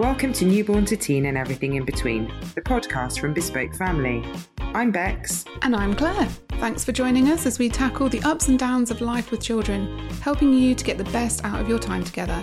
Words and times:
Welcome 0.00 0.32
to 0.32 0.46
Newborn 0.46 0.86
to 0.86 0.96
Teen 0.96 1.26
and 1.26 1.36
Everything 1.36 1.74
in 1.74 1.84
Between, 1.84 2.32
the 2.54 2.62
podcast 2.62 3.20
from 3.20 3.34
Bespoke 3.34 3.74
Family. 3.74 4.24
I'm 4.58 4.90
Bex. 4.90 5.44
And 5.60 5.76
I'm 5.76 5.92
Claire. 5.92 6.24
Thanks 6.52 6.82
for 6.82 6.92
joining 6.92 7.28
us 7.28 7.44
as 7.44 7.58
we 7.58 7.68
tackle 7.68 8.08
the 8.08 8.22
ups 8.22 8.48
and 8.48 8.58
downs 8.58 8.90
of 8.90 9.02
life 9.02 9.30
with 9.30 9.42
children, 9.42 10.08
helping 10.22 10.54
you 10.54 10.74
to 10.74 10.84
get 10.84 10.96
the 10.96 11.04
best 11.04 11.44
out 11.44 11.60
of 11.60 11.68
your 11.68 11.78
time 11.78 12.02
together. 12.02 12.42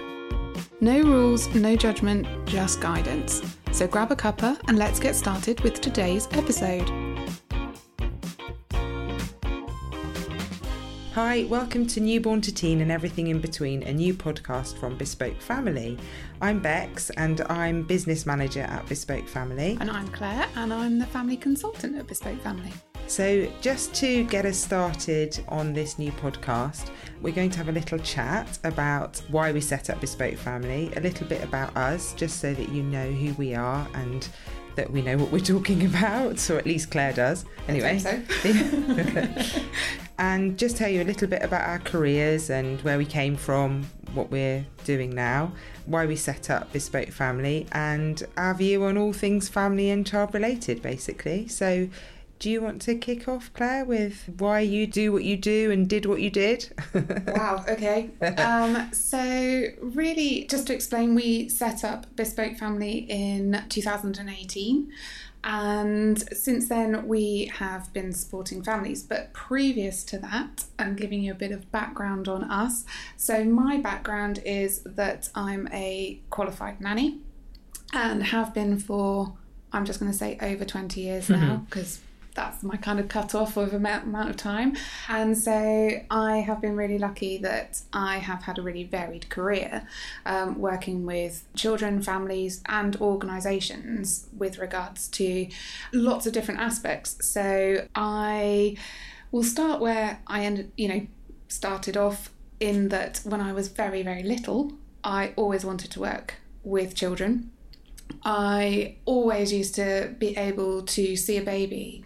No 0.82 1.02
rules, 1.02 1.48
no 1.56 1.76
judgment, 1.76 2.28
just 2.46 2.80
guidance. 2.80 3.42
So 3.72 3.88
grab 3.88 4.12
a 4.12 4.16
cuppa 4.16 4.62
and 4.68 4.78
let's 4.78 5.00
get 5.00 5.16
started 5.16 5.60
with 5.62 5.82
today's 5.82 6.28
episode. 6.34 7.07
Hi, 11.38 11.44
welcome 11.44 11.86
to 11.86 12.00
Newborn 12.00 12.42
to 12.42 12.52
Teen 12.52 12.82
and 12.82 12.92
Everything 12.92 13.28
in 13.28 13.40
Between, 13.40 13.84
a 13.84 13.94
new 13.94 14.16
podcast 14.16 14.76
from 14.80 14.98
Bespoke 14.98 15.40
Family. 15.40 15.96
I'm 16.42 16.60
Bex 16.60 17.12
and 17.12 17.42
I'm 17.42 17.84
business 17.84 18.26
manager 18.26 18.62
at 18.62 18.90
Bespoke 18.90 19.28
Family. 19.28 19.78
And 19.80 19.92
I'm 19.92 20.08
Claire 20.08 20.48
and 20.56 20.74
I'm 20.74 20.98
the 20.98 21.06
family 21.06 21.38
consultant 21.38 21.96
at 21.96 22.08
Bespoke 22.08 22.42
Family. 22.42 22.74
So, 23.06 23.48
just 23.62 23.94
to 23.96 24.24
get 24.24 24.48
us 24.48 24.58
started 24.58 25.40
on 25.48 25.74
this 25.74 26.00
new 26.00 26.12
podcast, 26.14 26.90
we're 27.22 27.36
going 27.36 27.52
to 27.52 27.60
have 27.60 27.70
a 27.70 27.72
little 27.72 28.00
chat 28.00 28.58
about 28.64 29.22
why 29.30 29.52
we 29.52 29.62
set 29.62 29.92
up 29.92 30.02
Bespoke 30.02 30.38
Family, 30.38 30.92
a 30.96 31.02
little 31.02 31.28
bit 31.28 31.44
about 31.44 31.78
us, 31.78 32.14
just 32.16 32.40
so 32.40 32.56
that 32.56 32.70
you 32.70 32.82
know 32.82 33.12
who 33.12 33.36
we 33.36 33.54
are 33.54 33.88
and 33.94 34.28
that 34.78 34.92
we 34.92 35.02
know 35.02 35.18
what 35.18 35.32
we're 35.32 35.40
talking 35.40 35.86
about, 35.86 36.50
or 36.50 36.58
at 36.58 36.66
least 36.66 36.90
Claire 36.90 37.12
does. 37.12 37.44
Anyway, 37.68 38.00
so. 38.00 38.22
and 40.18 40.58
just 40.58 40.78
tell 40.78 40.90
you 40.90 41.02
a 41.02 41.04
little 41.04 41.28
bit 41.28 41.44
about 41.44 41.68
our 41.68 41.80
careers 41.80 42.50
and 42.50 42.80
where 42.82 42.98
we 42.98 43.06
came 43.06 43.36
from, 43.36 43.86
what 44.14 44.32
we're 44.32 44.66
doing 44.86 45.14
now, 45.14 45.52
why 45.86 46.06
we 46.06 46.16
set 46.16 46.50
up 46.50 46.72
Bespoke 46.72 47.12
Family, 47.12 47.68
and 47.74 48.24
our 48.38 48.54
view 48.54 48.86
on 48.86 48.98
all 48.98 49.12
things 49.12 49.50
family 49.50 49.90
and 49.90 50.08
child 50.08 50.34
related, 50.34 50.82
basically. 50.82 51.48
So, 51.48 51.90
do 52.40 52.50
you 52.50 52.62
want 52.62 52.82
to 52.84 52.96
kick 52.96 53.28
off, 53.28 53.52
Claire, 53.54 53.86
with 53.86 54.30
why 54.38 54.60
you 54.60 54.86
do 54.86 55.12
what 55.12 55.24
you 55.24 55.38
do 55.38 55.72
and 55.72 55.88
did 55.88 56.06
what 56.06 56.22
you 56.22 56.30
did? 56.30 56.72
wow, 57.28 57.64
okay. 57.68 58.10
Um, 58.38 58.94
so, 58.94 59.66
really, 59.82 60.46
just 60.50 60.68
to 60.68 60.74
explain, 60.74 61.16
we 61.16 61.50
set 61.50 61.84
up 61.84 62.06
Bespoke 62.16 62.58
Family 62.58 63.06
in 63.10 63.64
2018. 63.70 64.92
And 65.44 66.20
since 66.36 66.68
then, 66.68 67.08
we 67.08 67.52
have 67.56 67.92
been 67.94 68.12
supporting 68.12 68.64
families. 68.64 69.02
But 69.02 69.34
previous 69.34 70.04
to 70.06 70.20
that, 70.20 70.66
I'm 70.78 70.96
giving 70.96 71.22
you 71.22 71.32
a 71.32 71.36
bit 71.36 71.52
of 71.52 71.72
background 71.72 72.28
on 72.28 72.44
us. 72.44 72.86
So, 73.16 73.44
my 73.44 73.78
background 73.78 74.42
is 74.46 74.82
that 74.84 75.30
I'm 75.34 75.68
a 75.72 76.20
qualified 76.30 76.82
nanny 76.82 77.22
and 77.94 78.24
have 78.24 78.54
been 78.54 78.78
for, 78.78 79.34
I'm 79.72 79.86
just 79.86 80.00
going 80.00 80.12
to 80.12 80.18
say, 80.18 80.38
over 80.42 80.66
20 80.66 81.02
years 81.02 81.30
now, 81.30 81.66
because 81.70 82.02
that's 82.38 82.62
my 82.62 82.78
kind 82.78 83.00
of 83.00 83.10
cut 83.10 83.34
off 83.34 83.58
of 83.58 83.74
amount, 83.74 84.06
amount 84.06 84.30
of 84.30 84.38
time. 84.38 84.78
And 85.10 85.36
so 85.36 85.90
I 86.10 86.38
have 86.38 86.62
been 86.62 86.76
really 86.78 87.00
lucky 87.00 87.40
that 87.40 87.82
I 87.92 88.20
have 88.20 88.44
had 88.44 88.60
a 88.60 88.62
really 88.62 88.84
varied 88.84 89.28
career 89.30 89.88
um, 90.26 90.60
working 90.60 91.06
with 91.06 91.44
children, 91.56 92.02
families, 92.02 92.62
and 92.68 92.96
organisations 92.98 94.28
with 94.38 94.60
regards 94.60 95.08
to 95.10 95.48
lots 95.92 96.28
of 96.28 96.32
different 96.32 96.60
aspects. 96.60 97.28
So 97.28 97.88
I 97.96 98.78
will 99.32 99.44
start 99.44 99.82
where 99.82 100.20
I 100.28 100.46
ended, 100.46 100.72
you 100.78 100.88
know, 100.88 101.08
started 101.48 101.98
off 101.98 102.30
in 102.60 102.90
that 102.90 103.22
when 103.24 103.42
I 103.42 103.52
was 103.52 103.68
very, 103.68 104.04
very 104.04 104.24
little, 104.24 104.74
I 105.04 105.34
always 105.36 105.66
wanted 105.66 105.90
to 105.92 106.00
work 106.00 106.36
with 106.64 106.94
children. 106.94 107.52
I 108.24 108.98
always 109.06 109.52
used 109.52 109.74
to 109.76 110.14
be 110.20 110.38
able 110.38 110.84
to 110.84 111.16
see 111.16 111.38
a 111.38 111.42
baby 111.42 112.06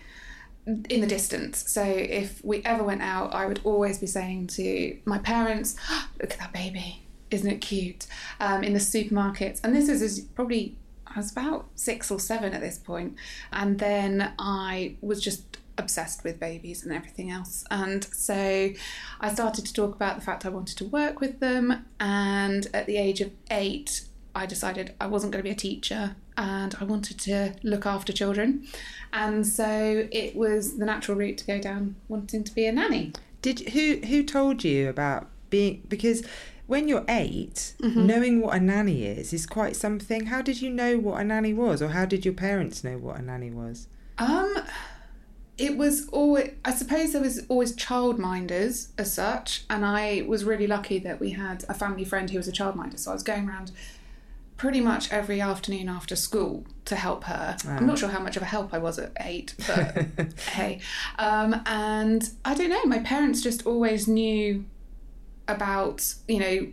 in 0.65 1.01
the 1.01 1.07
distance. 1.07 1.69
So 1.71 1.83
if 1.83 2.43
we 2.43 2.63
ever 2.63 2.83
went 2.83 3.01
out, 3.01 3.33
I 3.33 3.45
would 3.45 3.61
always 3.63 3.97
be 3.97 4.07
saying 4.07 4.47
to 4.47 4.97
my 5.05 5.17
parents, 5.17 5.75
oh, 5.89 6.07
"Look 6.21 6.31
at 6.31 6.39
that 6.39 6.53
baby! 6.53 7.05
Isn't 7.29 7.49
it 7.49 7.61
cute?" 7.61 8.07
Um, 8.39 8.63
in 8.63 8.73
the 8.73 8.79
supermarkets, 8.79 9.59
and 9.63 9.75
this 9.75 9.89
is 9.89 10.21
probably 10.21 10.75
I 11.07 11.17
was 11.19 11.31
about 11.31 11.67
six 11.75 12.09
or 12.09 12.19
seven 12.19 12.53
at 12.53 12.61
this 12.61 12.77
point, 12.77 13.15
and 13.51 13.79
then 13.79 14.33
I 14.39 14.95
was 15.01 15.21
just 15.21 15.57
obsessed 15.77 16.23
with 16.23 16.39
babies 16.39 16.83
and 16.83 16.93
everything 16.93 17.31
else. 17.31 17.65
And 17.71 18.03
so 18.03 18.69
I 19.19 19.33
started 19.33 19.65
to 19.65 19.73
talk 19.73 19.95
about 19.95 20.15
the 20.15 20.21
fact 20.21 20.45
I 20.45 20.49
wanted 20.49 20.77
to 20.77 20.85
work 20.85 21.19
with 21.19 21.39
them. 21.39 21.85
And 21.99 22.67
at 22.73 22.85
the 22.85 22.97
age 22.97 23.21
of 23.21 23.31
eight, 23.49 24.05
I 24.35 24.45
decided 24.45 24.93
I 25.01 25.07
wasn't 25.07 25.33
going 25.33 25.43
to 25.43 25.47
be 25.47 25.53
a 25.53 25.55
teacher 25.55 26.15
and 26.41 26.75
I 26.81 26.85
wanted 26.85 27.19
to 27.19 27.53
look 27.61 27.85
after 27.85 28.11
children. 28.11 28.67
And 29.13 29.45
so 29.45 30.07
it 30.11 30.35
was 30.35 30.77
the 30.77 30.85
natural 30.85 31.17
route 31.17 31.37
to 31.37 31.45
go 31.45 31.59
down 31.61 31.95
wanting 32.07 32.43
to 32.43 32.55
be 32.55 32.65
a 32.65 32.71
nanny. 32.71 33.13
Did 33.41 33.69
who 33.69 33.97
who 34.07 34.23
told 34.23 34.63
you 34.63 34.89
about 34.89 35.27
being 35.49 35.83
because 35.87 36.23
when 36.65 36.87
you're 36.87 37.05
8 37.09 37.73
mm-hmm. 37.81 38.05
knowing 38.07 38.41
what 38.41 38.55
a 38.55 38.59
nanny 38.59 39.05
is 39.05 39.33
is 39.33 39.45
quite 39.45 39.75
something. 39.75 40.27
How 40.27 40.41
did 40.41 40.61
you 40.61 40.69
know 40.69 40.97
what 40.97 41.19
a 41.21 41.23
nanny 41.23 41.53
was, 41.53 41.81
or 41.81 41.89
how 41.89 42.05
did 42.05 42.25
your 42.25 42.33
parents 42.33 42.83
know 42.83 42.97
what 42.97 43.19
a 43.19 43.21
nanny 43.21 43.51
was? 43.51 43.87
Um, 44.17 44.55
it 45.57 45.77
was 45.77 46.07
always. 46.09 46.51
I 46.65 46.73
suppose 46.73 47.11
there 47.11 47.21
was 47.21 47.45
always 47.49 47.75
childminders 47.75 48.89
as 48.97 49.13
such, 49.13 49.65
and 49.69 49.85
I 49.85 50.23
was 50.27 50.43
really 50.43 50.67
lucky 50.67 50.97
that 50.99 51.19
we 51.19 51.31
had 51.31 51.65
a 51.67 51.73
family 51.73 52.05
friend 52.05 52.29
who 52.29 52.37
was 52.37 52.47
a 52.47 52.51
childminder. 52.51 52.97
So 52.97 53.11
I 53.11 53.13
was 53.13 53.23
going 53.23 53.49
around 53.49 53.71
pretty 54.61 54.79
much 54.79 55.11
every 55.11 55.41
afternoon 55.41 55.89
after 55.89 56.15
school 56.15 56.63
to 56.85 56.95
help 56.95 57.23
her. 57.23 57.57
I'm 57.67 57.87
not 57.87 57.97
sure 57.97 58.09
how 58.09 58.19
much 58.19 58.37
of 58.37 58.43
a 58.43 58.45
help 58.45 58.75
I 58.75 58.77
was 58.77 58.99
at 58.99 59.11
eight, 59.21 59.55
but 59.67 60.05
hey. 60.51 60.81
Um, 61.17 61.63
and 61.65 62.29
I 62.45 62.53
don't 62.53 62.69
know, 62.69 62.85
my 62.85 62.99
parents 62.99 63.41
just 63.41 63.65
always 63.65 64.07
knew 64.07 64.63
about, 65.47 66.13
you 66.27 66.39
know, 66.39 66.67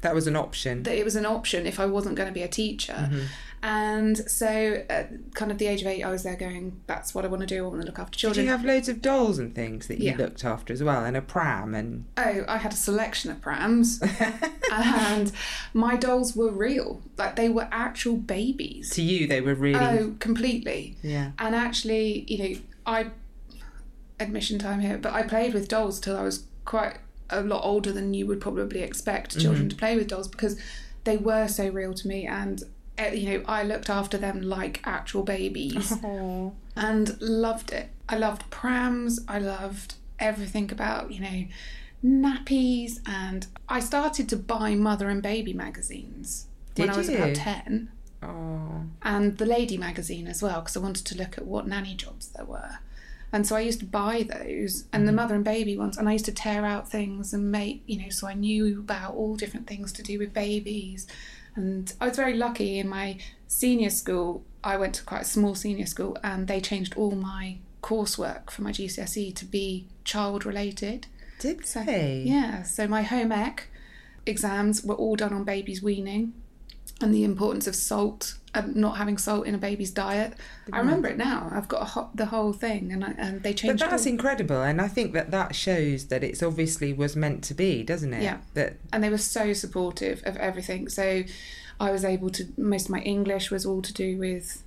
that 0.00 0.14
was 0.14 0.26
an 0.26 0.36
option. 0.36 0.82
That 0.84 0.96
it 0.96 1.04
was 1.04 1.16
an 1.16 1.26
option 1.26 1.66
if 1.66 1.80
I 1.80 1.86
wasn't 1.86 2.16
going 2.16 2.28
to 2.28 2.34
be 2.34 2.42
a 2.42 2.48
teacher. 2.48 2.94
Mm-hmm. 2.94 3.20
And 3.60 4.16
so, 4.30 4.84
at 4.88 5.34
kind 5.34 5.50
of 5.50 5.58
the 5.58 5.66
age 5.66 5.80
of 5.80 5.88
eight, 5.88 6.04
I 6.04 6.10
was 6.10 6.22
there 6.22 6.36
going, 6.36 6.80
"That's 6.86 7.12
what 7.12 7.24
I 7.24 7.28
want 7.28 7.40
to 7.40 7.46
do. 7.46 7.64
I 7.64 7.68
want 7.68 7.80
to 7.80 7.86
look 7.86 7.98
after 7.98 8.16
children." 8.16 8.44
Did 8.44 8.50
you 8.50 8.56
have 8.56 8.64
loads 8.64 8.88
of 8.88 9.02
dolls 9.02 9.40
and 9.40 9.52
things 9.52 9.88
that 9.88 9.98
you 9.98 10.12
yeah. 10.12 10.16
looked 10.16 10.44
after 10.44 10.72
as 10.72 10.80
well, 10.80 11.04
and 11.04 11.16
a 11.16 11.22
pram 11.22 11.74
and? 11.74 12.04
Oh, 12.16 12.44
I 12.46 12.58
had 12.58 12.72
a 12.72 12.76
selection 12.76 13.32
of 13.32 13.40
prams, 13.40 14.00
and 14.72 15.32
my 15.74 15.96
dolls 15.96 16.36
were 16.36 16.52
real. 16.52 17.02
Like 17.16 17.34
they 17.34 17.48
were 17.48 17.66
actual 17.72 18.16
babies. 18.16 18.90
To 18.90 19.02
you, 19.02 19.26
they 19.26 19.40
were 19.40 19.56
really. 19.56 19.80
Oh, 19.80 20.14
completely. 20.20 20.96
Yeah. 21.02 21.32
And 21.40 21.56
actually, 21.56 22.26
you 22.28 22.38
know, 22.38 22.60
I 22.86 23.10
admission 24.20 24.60
time 24.60 24.78
here, 24.78 24.98
but 24.98 25.12
I 25.12 25.24
played 25.24 25.52
with 25.52 25.66
dolls 25.66 25.98
till 25.98 26.16
I 26.16 26.22
was 26.22 26.44
quite 26.64 26.98
a 27.30 27.42
lot 27.42 27.64
older 27.64 27.92
than 27.92 28.14
you 28.14 28.26
would 28.26 28.40
probably 28.40 28.80
expect 28.80 29.38
children 29.38 29.62
mm-hmm. 29.62 29.68
to 29.68 29.76
play 29.76 29.96
with 29.96 30.08
dolls 30.08 30.28
because 30.28 30.58
they 31.04 31.16
were 31.16 31.48
so 31.48 31.68
real 31.68 31.94
to 31.94 32.08
me 32.08 32.26
and 32.26 32.64
Eh, 32.98 33.12
you 33.12 33.30
know, 33.30 33.44
I 33.46 33.62
looked 33.62 33.88
after 33.88 34.18
them 34.18 34.42
like 34.42 34.80
actual 34.84 35.22
babies 35.22 35.92
Aww. 36.02 36.52
and 36.74 37.22
loved 37.22 37.72
it. 37.72 37.90
I 38.08 38.18
loved 38.18 38.50
prams, 38.50 39.20
I 39.28 39.38
loved 39.38 39.94
everything 40.18 40.72
about, 40.72 41.12
you 41.12 41.20
know, 41.20 41.44
nappies, 42.04 42.98
and 43.06 43.46
I 43.68 43.80
started 43.80 44.28
to 44.30 44.36
buy 44.36 44.74
mother 44.74 45.08
and 45.08 45.22
baby 45.22 45.52
magazines 45.52 46.46
Did 46.74 46.86
when 46.86 46.90
I 46.90 46.98
was 46.98 47.08
you? 47.08 47.16
about 47.18 47.36
10. 47.36 47.90
Oh. 48.20 48.82
And 49.02 49.38
the 49.38 49.46
lady 49.46 49.76
magazine 49.76 50.26
as 50.26 50.42
well, 50.42 50.60
because 50.60 50.76
I 50.76 50.80
wanted 50.80 51.06
to 51.06 51.16
look 51.16 51.38
at 51.38 51.46
what 51.46 51.68
nanny 51.68 51.94
jobs 51.94 52.28
there 52.28 52.44
were. 52.44 52.78
And 53.32 53.46
so 53.46 53.56
I 53.56 53.60
used 53.60 53.80
to 53.80 53.86
buy 53.86 54.26
those 54.28 54.84
and 54.92 55.06
the 55.06 55.10
mm-hmm. 55.10 55.16
mother 55.16 55.34
and 55.34 55.44
baby 55.44 55.76
ones, 55.76 55.98
and 55.98 56.08
I 56.08 56.12
used 56.12 56.24
to 56.26 56.32
tear 56.32 56.64
out 56.64 56.90
things 56.90 57.34
and 57.34 57.52
make, 57.52 57.82
you 57.86 58.02
know, 58.02 58.08
so 58.08 58.26
I 58.26 58.34
knew 58.34 58.78
about 58.78 59.14
all 59.14 59.36
different 59.36 59.66
things 59.66 59.92
to 59.92 60.02
do 60.02 60.18
with 60.18 60.32
babies 60.32 61.06
and 61.58 61.92
I 62.00 62.06
was 62.06 62.16
very 62.16 62.34
lucky 62.34 62.78
in 62.78 62.88
my 62.88 63.18
senior 63.48 63.90
school. 63.90 64.44
I 64.62 64.76
went 64.76 64.94
to 64.94 65.02
quite 65.02 65.22
a 65.22 65.24
small 65.24 65.56
senior 65.56 65.86
school, 65.86 66.16
and 66.22 66.46
they 66.46 66.60
changed 66.60 66.94
all 66.96 67.10
my 67.10 67.58
coursework 67.82 68.50
for 68.50 68.62
my 68.62 68.70
GCSE 68.70 69.34
to 69.34 69.44
be 69.44 69.86
child 70.04 70.46
related. 70.46 71.08
Did 71.40 71.66
so, 71.66 71.82
they? 71.82 72.22
Yeah. 72.24 72.62
So 72.62 72.86
my 72.86 73.02
home 73.02 73.32
ec 73.32 73.68
exams 74.24 74.84
were 74.84 74.94
all 74.94 75.16
done 75.16 75.32
on 75.32 75.42
babies 75.42 75.82
weaning 75.82 76.34
and 77.00 77.14
the 77.14 77.24
importance 77.24 77.66
of 77.66 77.74
salt 77.74 78.34
not 78.66 78.96
having 78.96 79.18
salt 79.18 79.46
in 79.46 79.54
a 79.54 79.58
baby's 79.58 79.90
diet. 79.90 80.34
I 80.72 80.78
remember 80.78 81.08
it 81.08 81.16
now. 81.16 81.50
I've 81.52 81.68
got 81.68 81.88
ho- 81.88 82.10
the 82.14 82.26
whole 82.26 82.52
thing, 82.52 82.92
and 82.92 83.04
I, 83.04 83.14
and 83.18 83.42
they 83.42 83.54
changed. 83.54 83.80
But 83.80 83.90
that's 83.90 84.06
incredible, 84.06 84.62
and 84.62 84.80
I 84.80 84.88
think 84.88 85.12
that 85.14 85.30
that 85.30 85.54
shows 85.54 86.06
that 86.06 86.24
it's 86.24 86.42
obviously 86.42 86.92
was 86.92 87.16
meant 87.16 87.44
to 87.44 87.54
be, 87.54 87.82
doesn't 87.82 88.12
it? 88.12 88.22
Yeah. 88.22 88.38
That 88.54 88.76
and 88.92 89.02
they 89.02 89.10
were 89.10 89.18
so 89.18 89.52
supportive 89.52 90.22
of 90.24 90.36
everything. 90.36 90.88
So 90.88 91.24
I 91.80 91.90
was 91.90 92.04
able 92.04 92.30
to. 92.30 92.46
Most 92.56 92.86
of 92.86 92.90
my 92.90 93.00
English 93.00 93.50
was 93.50 93.64
all 93.64 93.82
to 93.82 93.92
do 93.92 94.18
with 94.18 94.62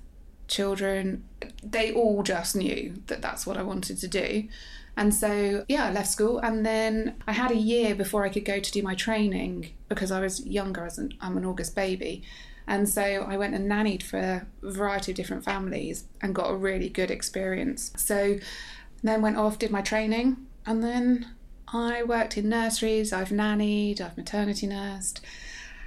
children. 0.48 1.24
They 1.62 1.92
all 1.92 2.22
just 2.22 2.56
knew 2.56 2.94
that 3.06 3.22
that's 3.22 3.46
what 3.46 3.56
I 3.56 3.62
wanted 3.62 3.98
to 3.98 4.08
do. 4.08 4.48
And 4.96 5.14
so, 5.14 5.64
yeah, 5.68 5.86
I 5.86 5.92
left 5.92 6.10
school, 6.10 6.38
and 6.38 6.66
then 6.66 7.14
I 7.26 7.32
had 7.32 7.50
a 7.50 7.56
year 7.56 7.94
before 7.94 8.24
I 8.24 8.28
could 8.28 8.44
go 8.44 8.60
to 8.60 8.72
do 8.72 8.82
my 8.82 8.94
training 8.94 9.70
because 9.88 10.10
I 10.10 10.20
was 10.20 10.44
younger, 10.46 10.84
as 10.84 10.98
an, 10.98 11.14
I'm 11.20 11.38
an 11.38 11.46
August 11.46 11.74
baby. 11.74 12.22
And 12.66 12.88
so 12.88 13.02
I 13.02 13.36
went 13.36 13.54
and 13.54 13.70
nannied 13.70 14.02
for 14.02 14.18
a 14.18 14.46
variety 14.62 15.12
of 15.12 15.16
different 15.16 15.44
families 15.44 16.04
and 16.20 16.34
got 16.34 16.50
a 16.50 16.54
really 16.56 16.88
good 16.88 17.10
experience. 17.10 17.92
So 17.96 18.38
then 19.02 19.20
went 19.22 19.36
off, 19.36 19.58
did 19.58 19.70
my 19.70 19.82
training, 19.82 20.36
and 20.64 20.82
then 20.82 21.26
I 21.68 22.02
worked 22.04 22.36
in 22.38 22.48
nurseries, 22.48 23.12
I've 23.12 23.30
nannied, 23.30 24.00
I've 24.00 24.16
maternity 24.16 24.66
nursed, 24.66 25.20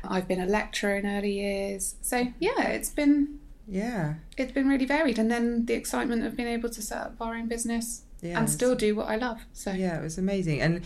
I've 0.03 0.27
been 0.27 0.41
a 0.41 0.45
lecturer 0.45 0.97
in 0.97 1.05
early 1.05 1.31
years. 1.31 1.95
So 2.01 2.27
yeah, 2.39 2.61
it's 2.61 2.89
been 2.89 3.39
Yeah. 3.67 4.15
it's 4.37 4.51
been 4.51 4.67
really 4.67 4.85
varied 4.85 5.17
and 5.17 5.31
then 5.31 5.65
the 5.65 5.73
excitement 5.73 6.23
of 6.25 6.35
being 6.35 6.49
able 6.49 6.69
to 6.69 6.81
set 6.81 6.97
up 6.99 7.15
our 7.21 7.35
own 7.35 7.47
business 7.47 8.01
Yeah. 8.21 8.37
and 8.39 8.49
still 8.49 8.75
do 8.75 8.95
what 8.95 9.07
I 9.07 9.15
love. 9.15 9.41
So 9.53 9.71
Yeah, 9.71 9.97
it 9.99 10.03
was 10.03 10.17
amazing. 10.17 10.61
And 10.61 10.81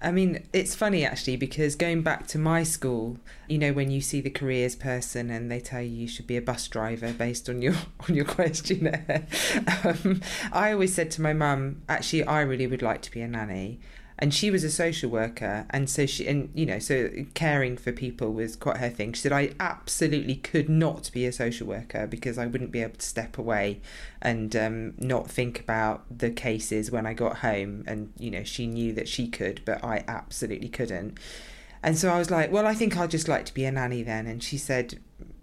I 0.00 0.12
mean, 0.12 0.46
it's 0.52 0.74
funny 0.74 1.04
actually 1.04 1.36
because 1.36 1.74
going 1.74 2.02
back 2.02 2.26
to 2.28 2.38
my 2.38 2.62
school, 2.64 3.18
you 3.48 3.56
know, 3.58 3.72
when 3.72 3.90
you 3.90 4.00
see 4.00 4.20
the 4.20 4.30
careers 4.30 4.76
person 4.76 5.30
and 5.30 5.50
they 5.50 5.58
tell 5.58 5.80
you 5.80 5.88
you 5.88 6.08
should 6.08 6.26
be 6.26 6.36
a 6.36 6.42
bus 6.42 6.68
driver 6.68 7.12
based 7.12 7.48
on 7.48 7.62
your 7.62 7.74
on 8.08 8.14
your 8.14 8.26
questionnaire, 8.26 9.26
um, 9.84 10.20
I 10.52 10.72
always 10.72 10.94
said 10.94 11.10
to 11.12 11.22
my 11.22 11.32
mum, 11.32 11.82
actually, 11.88 12.24
I 12.24 12.42
really 12.42 12.66
would 12.66 12.82
like 12.82 13.02
to 13.02 13.10
be 13.10 13.22
a 13.22 13.28
nanny. 13.28 13.80
And 14.18 14.32
she 14.32 14.50
was 14.50 14.64
a 14.64 14.70
social 14.70 15.10
worker, 15.10 15.66
and 15.68 15.90
so 15.90 16.06
she, 16.06 16.26
and 16.26 16.50
you 16.54 16.64
know, 16.64 16.78
so 16.78 17.10
caring 17.34 17.76
for 17.76 17.92
people 17.92 18.32
was 18.32 18.56
quite 18.56 18.78
her 18.78 18.88
thing. 18.88 19.12
She 19.12 19.20
said, 19.20 19.32
I 19.32 19.50
absolutely 19.60 20.36
could 20.36 20.70
not 20.70 21.10
be 21.12 21.26
a 21.26 21.32
social 21.32 21.66
worker 21.66 22.06
because 22.06 22.38
I 22.38 22.46
wouldn't 22.46 22.70
be 22.72 22.80
able 22.80 22.96
to 22.96 23.06
step 23.06 23.36
away 23.36 23.82
and 24.22 24.56
um, 24.56 24.94
not 24.96 25.30
think 25.30 25.60
about 25.60 26.04
the 26.10 26.30
cases 26.30 26.90
when 26.90 27.04
I 27.04 27.12
got 27.12 27.38
home. 27.38 27.84
And, 27.86 28.12
you 28.18 28.30
know, 28.30 28.42
she 28.42 28.66
knew 28.66 28.94
that 28.94 29.06
she 29.06 29.28
could, 29.28 29.60
but 29.66 29.84
I 29.84 30.02
absolutely 30.08 30.70
couldn't. 30.70 31.18
And 31.82 31.98
so 31.98 32.10
I 32.10 32.18
was 32.18 32.30
like, 32.30 32.50
well, 32.50 32.66
I 32.66 32.74
think 32.74 32.96
I'd 32.96 33.10
just 33.10 33.28
like 33.28 33.44
to 33.44 33.54
be 33.54 33.66
a 33.66 33.70
nanny 33.70 34.02
then. 34.02 34.26
And 34.26 34.42
she 34.42 34.56
said, 34.56 34.98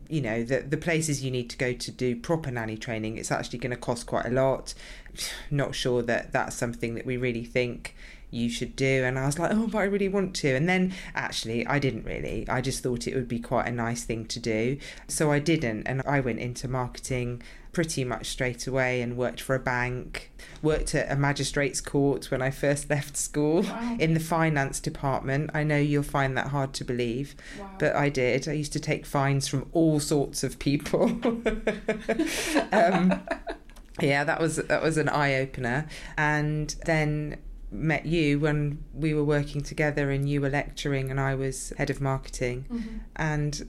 you 0.10 0.22
know, 0.22 0.44
the, 0.44 0.62
the 0.62 0.78
places 0.78 1.24
you 1.24 1.31
need 1.31 1.50
to 1.52 1.58
go 1.58 1.74
to 1.74 1.92
do 1.92 2.16
proper 2.16 2.52
nanny 2.52 2.78
training, 2.78 3.18
it's 3.18 3.31
actually 3.31 3.60
going 3.60 3.72
to 3.72 3.78
cost 3.78 4.08
quite 4.08 4.25
a 4.25 4.30
lot. 4.30 4.74
Not 5.52 5.75
sure 5.75 6.02
that 6.02 6.31
that's 6.31 6.56
something 6.56 6.96
that 6.96 7.06
we 7.06 7.18
really 7.18 7.46
think 7.46 7.96
you 8.34 8.50
should 8.50 8.76
do. 8.76 9.04
And 9.04 9.18
I 9.20 9.26
was 9.26 9.38
like, 9.40 9.52
oh, 9.54 9.68
but 9.68 9.78
I 9.80 9.84
really 9.84 10.10
want 10.10 10.36
to. 10.38 10.50
And 10.56 10.68
then 10.68 10.94
actually, 11.16 11.66
I 11.68 11.80
didn't 11.80 12.04
really. 12.06 12.46
I 12.50 12.62
just 12.62 12.82
thought 12.84 13.08
it 13.08 13.16
would 13.16 13.28
be 13.28 13.40
quite 13.40 13.68
a 13.68 13.72
nice 13.72 14.04
thing 14.04 14.26
to 14.26 14.40
do. 14.40 14.78
So 15.08 15.32
I 15.32 15.40
didn't. 15.40 15.88
And 15.88 16.02
I 16.06 16.20
went 16.20 16.40
into 16.40 16.68
marketing 16.68 17.42
pretty 17.72 18.04
much 18.04 18.28
straight 18.28 18.68
away 18.68 19.02
and 19.02 19.18
worked 19.18 19.42
for 19.42 19.56
a 19.56 19.60
bank, 19.60 20.32
worked 20.62 20.94
at 20.94 21.12
a 21.12 21.16
magistrate's 21.16 21.82
court 21.82 22.30
when 22.30 22.40
I 22.42 22.52
first 22.52 22.88
left 22.96 23.18
school 23.18 23.64
Wow. 23.64 23.98
in 24.00 24.14
the 24.14 24.20
finance 24.20 24.80
department. 24.80 25.50
I 25.56 25.64
know 25.64 25.78
you'll 25.78 26.04
find 26.04 26.38
that 26.38 26.48
hard 26.48 26.74
to 26.74 26.84
believe, 26.84 27.36
Wow. 27.60 27.70
but 27.80 27.96
I 27.96 28.10
did. 28.10 28.48
I 28.48 28.52
used 28.54 28.74
to 28.74 28.80
take 28.80 29.06
fines 29.08 29.48
from 29.48 29.68
all 29.72 30.00
sorts 30.00 30.44
of 30.44 30.60
people. 30.60 31.04
um, 32.72 33.22
yeah, 34.02 34.24
that 34.24 34.40
was 34.40 34.58
that 34.58 34.82
was 34.84 34.98
an 34.98 35.10
eye 35.10 35.36
opener. 35.36 35.88
And 36.18 36.76
then 36.86 37.38
met 37.74 38.06
you 38.06 38.40
when 38.40 38.84
we 38.94 39.14
were 39.14 39.24
working 39.24 39.62
together 39.62 40.12
and 40.12 40.30
you 40.30 40.40
were 40.40 40.50
lecturing 40.50 41.10
and 41.10 41.20
I 41.20 41.34
was 41.36 41.74
head 41.78 41.90
of 41.90 42.00
marketing 42.00 42.66
Mhm. 42.72 43.00
and 43.16 43.68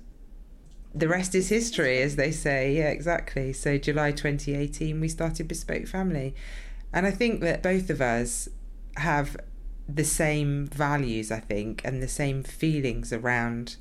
the 0.95 1.09
rest 1.09 1.35
is 1.35 1.49
history 1.49 2.01
as 2.03 2.15
they 2.17 2.31
say 2.31 2.77
yeah 2.77 2.89
exactly 2.91 3.53
so 3.53 3.77
july 3.77 4.13
2018 4.13 5.01
we 5.01 5.09
started 5.09 5.49
bespoke 5.49 5.89
family 5.89 6.33
and 6.93 7.05
i 7.05 7.11
think 7.11 7.41
that 7.41 7.65
both 7.65 7.91
of 7.91 8.01
us 8.01 8.49
have 8.99 9.37
the 9.89 10.05
same 10.05 10.67
values 10.69 11.33
i 11.33 11.41
think 11.41 11.83
and 11.85 12.01
the 12.01 12.07
same 12.07 12.45
feelings 12.45 13.13
around 13.13 13.75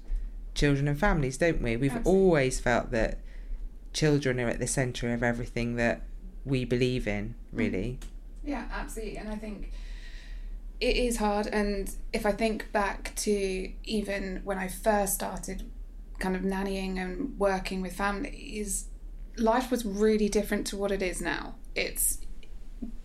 children 0.55 0.87
and 0.87 0.99
families 0.99 1.37
don't 1.37 1.61
we 1.61 1.77
we've 1.77 1.91
Absolutely. 1.95 2.11
always 2.23 2.59
felt 2.59 2.89
that 2.89 3.19
children 3.93 4.39
are 4.39 4.47
at 4.49 4.57
the 4.59 4.65
center 4.67 5.13
of 5.13 5.21
everything 5.21 5.75
that 5.75 6.01
we 6.45 6.65
believe 6.65 7.07
in 7.07 7.35
really 7.51 7.99
Yeah, 8.43 8.65
absolutely. 8.73 9.17
And 9.17 9.29
I 9.29 9.35
think 9.35 9.71
it 10.83 10.97
is 10.97 11.15
hard. 11.15 11.47
And 11.47 11.89
if 12.11 12.25
I 12.25 12.33
think 12.33 12.69
back 12.73 13.13
to 13.15 13.71
even 13.85 14.41
when 14.43 14.57
I 14.57 14.67
first 14.67 15.13
started 15.13 15.71
kind 16.19 16.35
of 16.35 16.41
nannying 16.41 16.97
and 16.97 17.39
working 17.39 17.81
with 17.81 17.95
families, 17.95 18.89
life 19.37 19.71
was 19.71 19.85
really 19.85 20.27
different 20.27 20.67
to 20.67 20.77
what 20.77 20.91
it 20.91 21.01
is 21.01 21.21
now. 21.21 21.55
It's 21.73 22.17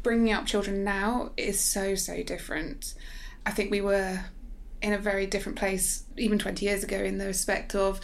bringing 0.03 0.33
up 0.33 0.45
children 0.45 0.83
now 0.83 1.31
is 1.37 1.61
so, 1.61 1.95
so 1.95 2.25
different. 2.25 2.95
I 3.47 3.53
think 3.53 3.71
we 3.71 3.81
were 3.81 4.25
in 4.83 4.93
a 4.93 4.99
very 4.99 5.29
different 5.29 5.57
place 5.57 6.03
even 6.17 6.37
20 6.37 6.67
years 6.67 6.83
ago 6.83 6.97
in 6.97 7.19
the 7.19 7.27
respect 7.27 7.77
of 7.77 8.01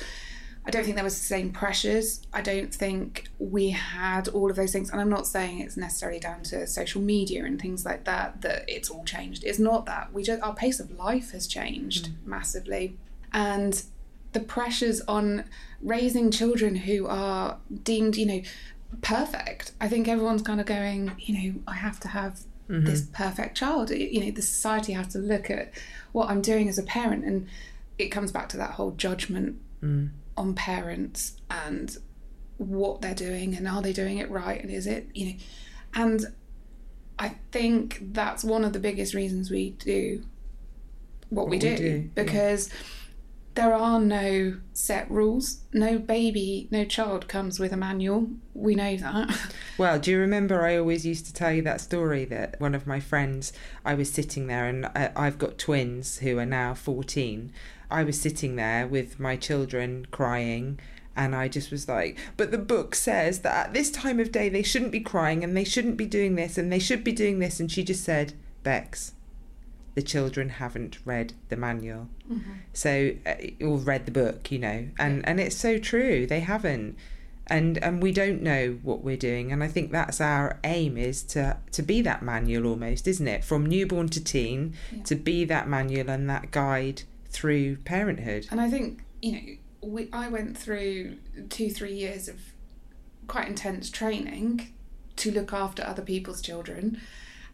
I 0.67 0.71
don't 0.71 0.83
think 0.83 0.97
there 0.97 1.05
was 1.05 1.19
the 1.19 1.25
same 1.25 1.53
pressures. 1.53 2.23
I 2.33 2.41
don't 2.41 2.75
think 2.75 3.29
we 3.39 3.71
had 3.71 4.29
all 4.29 4.49
of 4.49 4.57
those 4.57 4.73
things. 4.73 4.91
And 4.91 5.01
I'm 5.01 5.11
not 5.11 5.27
saying 5.27 5.61
it's 5.61 5.77
necessarily 5.77 6.19
down 6.19 6.43
to 6.45 6.67
social 6.67 7.03
media 7.03 7.45
and 7.45 7.61
things 7.61 7.85
like 7.85 8.05
that 8.05 8.41
that 8.41 8.65
it's 8.67 8.89
all 8.89 9.05
changed. 9.05 9.45
It's 9.45 9.59
not 9.59 9.85
that. 9.87 10.13
We 10.13 10.23
just 10.23 10.43
our 10.43 10.55
pace 10.55 10.81
of 10.81 10.91
life 10.99 11.33
has 11.33 11.47
changed 11.47 12.11
massively. 12.25 12.97
And 13.33 13.83
the 14.33 14.41
pressures 14.41 15.03
on 15.03 15.45
raising 15.83 16.31
children 16.31 16.77
who 16.77 17.07
are 17.07 17.59
deemed, 17.83 18.17
you 18.17 18.27
know, 18.27 18.43
perfect. 19.03 19.73
I 19.81 19.89
think 19.89 20.09
everyone's 20.09 20.43
kind 20.43 20.61
of 20.61 20.67
going, 20.67 21.13
you 21.19 21.53
know, 21.53 21.61
I 21.69 21.75
have 21.75 22.01
to 22.01 22.09
have 22.09 22.41
this 22.67 23.03
perfect 23.13 23.57
child. 23.57 23.91
You 23.91 24.25
know, 24.25 24.31
the 24.31 24.41
society 24.41 24.95
has 24.95 25.09
to 25.09 25.19
look 25.19 25.51
at 25.51 25.73
what 26.13 26.31
I'm 26.31 26.41
doing 26.41 26.69
as 26.69 26.79
a 26.79 26.83
parent 26.83 27.25
and 27.25 27.47
it 27.99 28.09
comes 28.09 28.33
back 28.33 28.49
to 28.51 28.57
that 28.57 28.71
whole 28.73 28.93
judgment 28.93 29.61
mm. 29.83 30.09
On 30.37 30.55
parents 30.55 31.37
and 31.51 31.97
what 32.59 33.01
they're 33.01 33.15
doing 33.15 33.55
and 33.55 33.67
are 33.67 33.83
they 33.83 33.93
doing 33.93 34.19
it 34.19 34.31
right 34.31 34.63
and 34.63 34.71
is 34.71 34.87
it 34.87 35.09
you 35.15 35.27
know 35.27 35.35
and 35.95 36.27
i 37.19 37.37
think 37.51 37.99
that's 38.13 38.45
one 38.45 38.65
of 38.65 38.73
the 38.73 38.79
biggest 38.79 39.15
reasons 39.15 39.51
we 39.51 39.71
do 39.71 40.25
what, 41.31 41.49
we, 41.49 41.57
What 41.57 41.61
do, 41.63 41.71
we 41.71 41.77
do, 41.77 42.11
yeah. 42.15 42.23
because 42.23 42.71
there 43.55 43.75
are 43.75 43.99
no 44.01 44.59
set 44.73 45.11
rules 45.11 45.61
no 45.73 45.99
baby 45.99 46.69
no 46.71 46.85
child 46.85 47.27
comes 47.29 47.59
with 47.59 47.73
a 47.73 47.77
manual 47.77 48.29
we 48.53 48.75
know 48.75 48.97
that 48.97 49.53
Well, 49.77 49.99
do 49.99 50.13
you 50.13 50.19
remember 50.21 50.65
I 50.65 50.77
always 50.77 51.05
used 51.05 51.27
to 51.27 51.33
tell 51.33 51.53
you 51.53 51.63
that 51.63 51.81
story 51.81 52.25
that 52.27 52.61
one 52.61 52.77
of 52.77 52.87
my 52.87 53.01
friends, 53.01 53.53
I 53.85 53.95
was 53.95 54.13
sitting 54.13 54.47
there 54.47 54.67
and 54.67 54.87
I, 54.87 55.11
I've 55.17 55.37
got 55.37 55.59
twins 55.59 56.19
who 56.19 56.39
are 56.39 56.47
now 56.47 56.75
14. 56.75 57.53
I 57.91 58.05
was 58.05 58.21
sitting 58.21 58.57
there 58.57 58.87
with 58.87 59.19
my 59.21 59.37
children 59.37 60.07
crying 60.11 60.79
and 61.17 61.35
I 61.35 61.47
just 61.49 61.71
was 61.71 61.89
like, 61.89 62.19
but 62.37 62.51
the 62.51 62.59
book 62.59 62.95
says 62.95 63.41
that 63.41 63.67
at 63.69 63.73
this 63.75 63.91
time 63.91 64.19
of 64.19 64.33
day 64.33 64.49
they 64.49 64.63
shouldn't 64.63 64.91
be 64.93 65.01
crying 65.01 65.45
and 65.45 65.57
they 65.57 65.65
shouldn't 65.65 65.97
be 65.97 66.07
doing 66.07 66.35
this 66.35 66.59
and 66.59 66.73
they 66.73 66.79
should 66.81 67.05
be 67.05 67.13
doing 67.13 67.39
this. 67.39 67.61
And 67.61 67.71
she 67.71 67.85
just 67.85 68.03
said, 68.05 68.33
Bex, 68.65 69.13
the 69.95 70.03
children 70.03 70.49
haven't 70.49 70.99
read 71.05 71.35
the 71.51 71.57
manual. 71.57 72.09
So, 72.73 73.13
uh, 73.25 73.35
or 73.65 73.77
read 73.79 74.07
the 74.07 74.11
book, 74.13 74.51
you 74.51 74.59
know, 74.59 74.89
and, 74.99 75.27
and 75.29 75.39
it's 75.39 75.57
so 75.57 75.79
true. 75.79 76.27
They 76.27 76.41
haven't 76.41 76.97
and 77.47 77.77
and 77.85 78.03
we 78.03 78.11
don't 78.11 78.41
know 78.41 78.79
what 78.83 79.03
we're 79.05 79.19
doing 79.19 79.53
and 79.53 79.63
i 79.63 79.69
think 79.69 79.93
that's 79.93 80.19
our 80.19 80.59
aim 80.65 80.97
is 80.97 81.23
to 81.23 81.55
to 81.71 81.83
be 81.83 82.01
that 82.01 82.23
manual 82.23 82.67
almost 82.67 83.07
isn't 83.07 83.29
it 83.29 83.45
from 83.45 83.67
newborn 83.67 84.09
to 84.09 84.19
teen 84.25 84.73
Yeah. 84.91 85.03
to 85.03 85.15
be 85.15 85.45
that 85.45 85.69
manual 85.69 86.09
and 86.09 86.31
that 86.31 86.51
guide 86.53 87.03
through 87.35 87.77
parenthood 87.79 88.47
And 88.51 88.61
I 88.61 88.71
think, 88.71 89.03
you 89.21 89.33
know, 89.33 89.89
we, 89.89 90.09
I 90.13 90.29
went 90.29 90.57
through 90.57 91.19
two, 91.51 91.69
three 91.69 91.93
years 91.93 92.29
of 92.29 92.37
quite 93.27 93.49
intense 93.49 93.91
training 93.91 94.73
to 95.17 95.31
look 95.31 95.53
after 95.53 95.85
other 95.85 96.03
people's 96.03 96.41
children. 96.41 97.01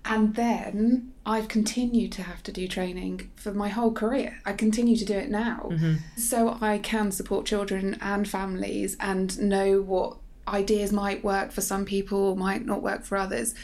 And 0.05 0.35
then 0.35 1.13
I've 1.27 1.49
continued 1.49 2.13
to 2.13 2.23
have 2.23 2.43
to 2.45 2.53
do 2.53 2.69
training 2.69 3.31
for 3.37 3.53
my 3.53 3.69
whole 3.69 3.93
career. 3.93 4.41
I 4.47 4.53
continue 4.53 4.97
to 4.97 5.05
do 5.05 5.15
it 5.15 5.31
now. 5.31 5.69
Mm-hmm. 5.71 5.95
So 6.17 6.59
I 6.61 6.79
can 6.79 7.11
support 7.11 7.47
children 7.47 7.99
and 8.01 8.29
families 8.29 8.97
and 9.01 9.39
know 9.39 9.83
what 9.83 10.17
ideas 10.49 10.93
might 10.93 11.25
work 11.25 11.53
for 11.53 11.61
some 11.61 11.85
people, 11.85 12.37
might 12.37 12.65
not 12.65 12.83
work 12.83 13.05
for 13.05 13.17
others. 13.17 13.55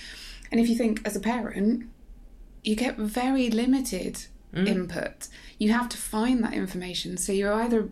And 0.51 0.61
if 0.61 0.69
you 0.69 0.77
think 0.77 1.01
as 1.05 1.17
a 1.17 1.21
parent, 1.21 1.89
you 2.63 2.75
get 2.77 2.97
very 2.97 3.49
limited 3.51 4.27
Mm. 4.55 4.69
input. 4.69 5.29
You 5.59 5.73
have 5.73 5.89
to 5.91 5.97
find 5.97 6.43
that 6.45 6.55
information. 6.55 7.17
So 7.17 7.33
you're 7.33 7.53
either 7.53 7.89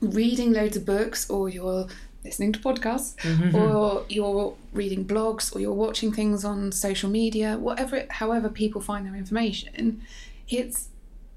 reading 0.00 0.52
loads 0.52 0.76
of 0.76 0.86
books 0.86 1.28
or 1.28 1.48
you're 1.48 1.86
listening 2.24 2.52
to 2.52 2.58
podcasts 2.58 3.16
mm-hmm. 3.16 3.54
or 3.54 4.04
you're 4.08 4.54
reading 4.72 5.04
blogs 5.04 5.54
or 5.54 5.60
you're 5.60 5.72
watching 5.72 6.12
things 6.12 6.44
on 6.44 6.70
social 6.70 7.08
media 7.08 7.56
whatever 7.56 7.96
it, 7.96 8.12
however 8.12 8.48
people 8.48 8.80
find 8.80 9.06
their 9.06 9.16
information 9.16 10.02
it's 10.48 10.88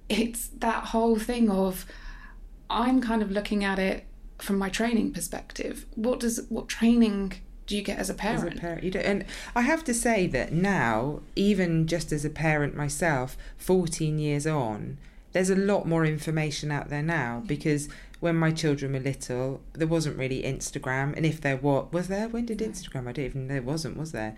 it's 0.10 0.48
that 0.58 0.86
whole 0.86 1.18
thing 1.18 1.50
of 1.50 1.86
i'm 2.70 3.00
kind 3.00 3.22
of 3.22 3.32
looking 3.32 3.64
at 3.64 3.80
it 3.80 4.06
from 4.40 4.58
my 4.58 4.68
training 4.68 5.12
perspective 5.14 5.86
what 5.96 6.20
does 6.20 6.46
what 6.50 6.68
training 6.68 7.34
do 7.66 7.76
you 7.76 7.82
get 7.82 7.98
as 7.98 8.10
a 8.10 8.14
as 8.14 8.20
parent 8.20 8.58
a 8.58 8.62
parent 8.62 8.84
you 8.84 8.92
don't 8.92 9.06
and 9.06 9.26
i 9.56 9.62
have 9.62 9.84
to 9.84 9.94
say 9.94 10.28
that 10.28 10.52
now 10.52 11.22
even 11.36 11.88
just 11.88 12.12
as 12.12 12.26
a 12.26 12.30
parent 12.30 12.76
myself 12.76 13.38
14 13.58 14.20
years 14.20 14.46
on 14.46 14.98
there's 15.34 15.50
a 15.50 15.56
lot 15.56 15.88
more 15.88 16.06
information 16.06 16.72
out 16.72 16.90
there 16.90 17.02
now 17.02 17.44
because 17.46 17.90
when 18.24 18.38
my 18.38 18.52
children 18.52 18.94
were 18.94 19.02
little, 19.02 19.60
there 19.74 19.86
wasn't 19.86 20.18
really 20.18 20.44
Instagram, 20.44 21.14
and 21.18 21.26
if 21.26 21.42
there 21.42 21.58
was, 21.58 21.92
was 21.92 22.08
there? 22.08 22.30
When 22.30 22.46
did 22.46 22.60
Instagram? 22.60 23.10
I 23.10 23.12
don't 23.12 23.26
even. 23.26 23.48
There 23.50 23.62
wasn't, 23.62 23.98
was 23.98 24.14
there? 24.14 24.38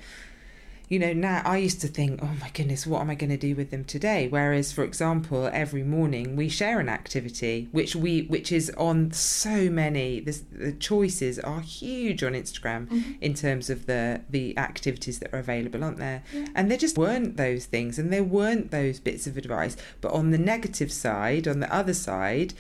You 0.87 0.99
know, 0.99 1.13
now 1.13 1.41
I 1.45 1.57
used 1.57 1.81
to 1.81 1.87
think, 1.87 2.19
oh 2.21 2.29
my 2.39 2.49
goodness, 2.49 2.85
what 2.85 3.01
am 3.01 3.09
I 3.09 3.15
going 3.15 3.31
to 3.31 3.37
do 3.37 3.55
with 3.55 3.71
them 3.71 3.83
today? 3.85 4.27
Whereas, 4.27 4.71
for 4.71 4.83
example, 4.83 5.49
every 5.51 5.83
morning 5.83 6.35
we 6.35 6.47
share 6.47 6.79
an 6.79 6.89
activity, 6.89 7.67
which 7.71 7.95
we, 7.95 8.23
which 8.23 8.51
is 8.51 8.69
on 8.77 9.11
so 9.11 9.69
many. 9.69 10.19
The, 10.19 10.39
the 10.51 10.71
choices 10.73 11.39
are 11.39 11.61
huge 11.61 12.23
on 12.23 12.33
Instagram 12.33 12.87
mm-hmm. 12.87 13.11
in 13.21 13.33
terms 13.33 13.69
of 13.69 13.87
the 13.87 14.21
the 14.29 14.57
activities 14.57 15.19
that 15.19 15.33
are 15.33 15.39
available, 15.39 15.83
aren't 15.83 15.97
there? 15.97 16.23
Yeah. 16.31 16.47
And 16.53 16.69
there 16.69 16.77
just 16.77 16.97
weren't 16.97 17.37
those 17.37 17.65
things, 17.65 17.97
and 17.97 18.13
there 18.13 18.23
weren't 18.23 18.69
those 18.71 18.99
bits 18.99 19.25
of 19.25 19.37
advice. 19.37 19.75
But 20.01 20.11
on 20.11 20.31
the 20.31 20.37
negative 20.37 20.91
side, 20.91 21.47
on 21.47 21.61
the 21.61 21.73
other 21.73 21.93
side, 21.93 22.53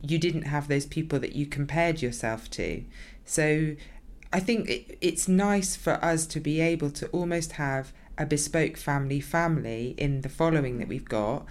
you 0.00 0.18
didn't 0.18 0.42
have 0.42 0.68
those 0.68 0.86
people 0.86 1.18
that 1.18 1.34
you 1.34 1.46
compared 1.46 2.02
yourself 2.02 2.48
to. 2.50 2.84
So 3.24 3.74
I 4.34 4.40
think 4.40 4.68
it, 4.68 4.98
it's 5.00 5.28
nice 5.28 5.76
for 5.76 6.04
us 6.04 6.26
to 6.26 6.40
be 6.40 6.60
able 6.60 6.90
to 6.90 7.06
almost 7.10 7.52
have 7.52 7.92
a 8.18 8.26
bespoke 8.26 8.76
family 8.76 9.20
family 9.20 9.94
in 9.96 10.22
the 10.22 10.28
following 10.28 10.78
that 10.78 10.88
we've 10.88 11.08
got 11.08 11.46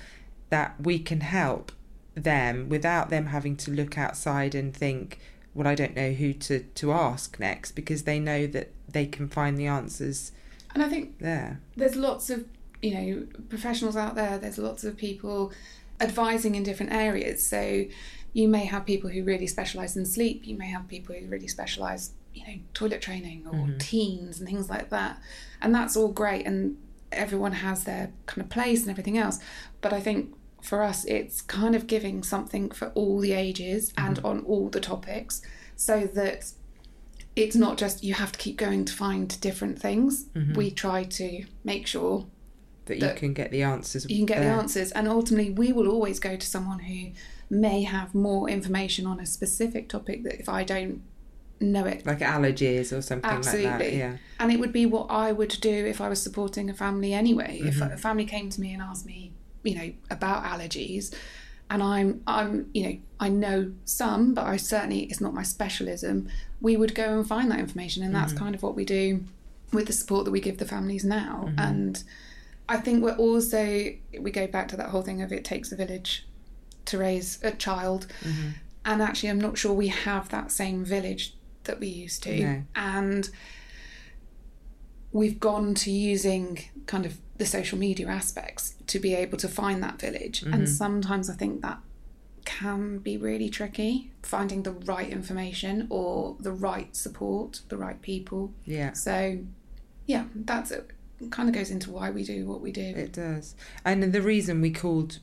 that 0.50 0.76
we 0.82 1.00
can 1.00 1.22
help 1.22 1.72
them 2.14 2.68
without 2.68 3.10
them 3.10 3.28
having 3.28 3.56
to 3.56 3.72
look 3.72 3.98
outside 3.98 4.54
and 4.54 4.76
think 4.76 5.20
well 5.54 5.66
I 5.66 5.76
don't 5.76 5.96
know 5.96 6.12
who 6.12 6.34
to 6.34 6.60
to 6.60 6.92
ask 6.92 7.40
next 7.40 7.72
because 7.72 8.04
they 8.04 8.20
know 8.20 8.48
that 8.48 8.72
they 8.88 9.06
can 9.06 9.30
find 9.30 9.58
the 9.58 9.66
answers 9.66 10.34
and 10.74 10.84
I 10.84 10.90
think 10.90 11.20
there. 11.20 11.62
there's 11.78 11.96
lots 11.96 12.30
of 12.30 12.46
you 12.82 12.94
know 12.94 13.28
professionals 13.48 13.96
out 13.96 14.16
there 14.16 14.38
there's 14.38 14.58
lots 14.58 14.84
of 14.84 14.98
people 14.98 15.54
advising 16.02 16.56
in 16.56 16.64
different 16.64 16.92
areas. 16.92 17.46
So 17.46 17.86
you 18.34 18.48
may 18.50 18.66
have 18.66 18.86
people 18.86 19.10
who 19.10 19.24
really 19.24 19.48
specialize 19.48 19.96
in 19.96 20.06
sleep 20.06 20.46
you 20.46 20.58
may 20.58 20.68
have 20.68 20.88
people 20.90 21.16
who 21.16 21.26
really 21.28 21.48
specialize 21.48 22.12
you 22.34 22.46
know 22.46 22.60
toilet 22.74 23.02
training 23.02 23.46
or 23.48 23.54
mm-hmm. 23.54 23.78
teens 23.78 24.40
and 24.40 24.48
things 24.48 24.70
like 24.70 24.90
that 24.90 25.22
and 25.62 25.74
that's 25.74 25.96
all 25.96 26.12
great 26.12 26.46
and 26.46 26.78
everyone 27.12 27.54
has 27.54 27.84
their 27.84 28.12
kind 28.26 28.42
of 28.42 28.50
place 28.50 28.82
and 28.82 28.90
everything 28.90 29.18
else 29.18 29.40
but 29.82 29.94
i 29.94 30.00
think 30.00 30.34
for 30.62 30.82
us 30.82 31.06
it's 31.06 31.42
kind 31.42 31.76
of 31.76 31.88
giving 31.88 32.24
something 32.24 32.72
for 32.72 32.88
all 32.96 33.20
the 33.20 33.34
ages 33.34 33.92
mm-hmm. 33.94 34.08
and 34.08 34.20
on 34.24 34.40
all 34.46 34.70
the 34.70 34.80
topics 34.80 35.42
so 35.76 36.08
that 36.08 36.52
it's 37.36 37.56
not 37.56 37.78
just 37.78 38.04
you 38.04 38.14
have 38.14 38.32
to 38.32 38.40
keep 38.40 38.58
going 38.58 38.86
to 38.86 38.94
find 38.94 39.40
different 39.42 39.80
things 39.80 40.26
mm-hmm. 40.36 40.54
we 40.54 40.72
try 40.72 41.04
to 41.04 41.44
make 41.64 41.86
sure 41.88 42.26
that, 42.86 43.00
that 43.00 43.14
you 43.14 43.20
can 43.20 43.34
get 43.34 43.52
the 43.52 43.62
answers 43.64 44.10
you 44.10 44.18
can 44.18 44.26
get 44.26 44.40
there. 44.40 44.56
the 44.56 44.62
answers 44.62 44.92
and 44.92 45.08
ultimately 45.08 45.52
we 45.52 45.72
will 45.72 45.88
always 45.88 46.20
go 46.20 46.36
to 46.36 46.46
someone 46.46 46.80
who 46.80 47.12
may 47.50 47.84
have 47.84 48.16
more 48.16 48.50
information 48.50 49.06
on 49.06 49.20
a 49.20 49.26
specific 49.26 49.90
topic 49.90 50.24
that 50.24 50.40
if 50.40 50.50
i 50.50 50.64
don't 50.64 51.02
know 51.72 51.86
it. 51.86 52.06
Like 52.06 52.20
allergies 52.20 52.96
or 52.96 53.02
something 53.02 53.30
Absolutely. 53.30 53.70
like 53.70 53.80
that. 53.80 53.94
Yeah. 53.94 54.18
And 54.40 54.52
it 54.52 54.60
would 54.60 54.74
be 54.74 54.86
what 54.86 55.08
I 55.10 55.32
would 55.32 55.58
do 55.62 55.86
if 55.86 56.02
I 56.02 56.10
was 56.10 56.22
supporting 56.22 56.70
a 56.70 56.74
family 56.74 57.14
anyway. 57.14 57.60
Mm-hmm. 57.60 57.68
If 57.68 57.82
a 57.82 57.98
family 57.98 58.26
came 58.26 58.50
to 58.50 58.62
me 58.62 58.74
and 58.74 58.82
asked 58.82 59.06
me, 59.06 59.34
you 59.64 59.76
know, 59.76 59.94
about 60.10 60.44
allergies, 60.44 61.14
and 61.70 61.82
I'm 61.82 62.22
I'm 62.28 62.70
you 62.74 62.84
know 62.84 62.98
I 63.20 63.30
know 63.30 63.72
some, 63.86 64.34
but 64.34 64.46
I 64.46 64.58
certainly 64.58 65.04
it's 65.04 65.22
not 65.22 65.34
my 65.34 65.44
specialism. 65.44 66.30
We 66.62 66.78
would 66.78 66.94
go 66.94 67.18
and 67.18 67.28
find 67.28 67.50
that 67.52 67.60
information, 67.60 68.04
and 68.04 68.14
that's 68.14 68.34
mm-hmm. 68.34 68.44
kind 68.44 68.56
of 68.56 68.64
what 68.64 68.76
we 68.76 68.86
do 68.86 69.24
with 69.72 69.88
the 69.88 69.94
support 69.94 70.26
that 70.26 70.32
we 70.32 70.40
give 70.40 70.60
the 70.60 70.66
families 70.66 71.04
now. 71.04 71.46
Mm-hmm. 71.48 71.60
And 71.60 72.04
I 72.70 72.78
think 72.78 73.04
we're 73.04 73.16
also 73.16 73.94
we 74.20 74.32
go 74.32 74.48
back 74.48 74.68
to 74.70 74.78
that 74.78 74.90
whole 74.90 75.02
thing 75.02 75.22
of 75.22 75.32
it 75.32 75.44
takes 75.44 75.72
a 75.72 75.76
village 75.76 76.26
to 76.86 76.98
raise 76.98 77.40
a 77.44 77.52
child. 77.52 78.08
Mm-hmm. 78.22 78.50
And 78.86 79.02
actually, 79.02 79.30
I'm 79.30 79.42
not 79.42 79.58
sure 79.58 79.74
we 79.74 79.88
have 79.88 80.30
that 80.30 80.52
same 80.52 80.84
village 80.84 81.36
that 81.66 81.80
we 81.80 81.88
used 81.88 82.24
to. 82.24 82.40
No. 82.40 82.64
And 82.76 83.30
we've 85.12 85.40
gone 85.40 85.74
to 85.76 85.92
using 85.92 86.60
kind 86.86 87.06
of 87.06 87.18
the 87.38 87.46
social 87.46 87.78
media 87.78 88.08
aspects 88.08 88.76
to 88.88 89.00
be 89.00 89.14
able 89.14 89.38
to 89.38 89.48
find 89.48 89.82
that 89.84 90.00
village. 90.00 90.42
Mm-hmm. 90.42 90.54
And 90.54 90.70
sometimes 90.70 91.30
I 91.30 91.34
think 91.34 91.62
that 91.62 91.80
can 92.46 92.98
be 92.98 93.16
really 93.16 93.50
tricky 93.50 94.12
finding 94.22 94.64
the 94.64 94.72
right 94.72 95.10
information 95.10 95.88
or 95.90 96.36
the 96.40 96.52
right 96.52 96.96
support, 96.96 97.62
the 97.70 97.78
right 97.78 98.02
people. 98.02 98.52
Yeah. 98.66 98.94
So, 98.94 99.40
yeah, 100.06 100.26
that's 100.36 100.72
it. 100.72 100.92
Kind 101.30 101.50
of 101.50 101.56
goes 101.56 101.72
into 101.72 101.92
why 101.92 102.10
we 102.10 102.24
do 102.24 102.46
what 102.46 102.62
we 102.62 102.72
do. 102.72 102.82
It 102.82 103.14
does. 103.14 103.56
And 103.86 104.04
the 104.04 104.22
reason 104.22 104.62
we 104.62 104.72
called, 104.72 105.20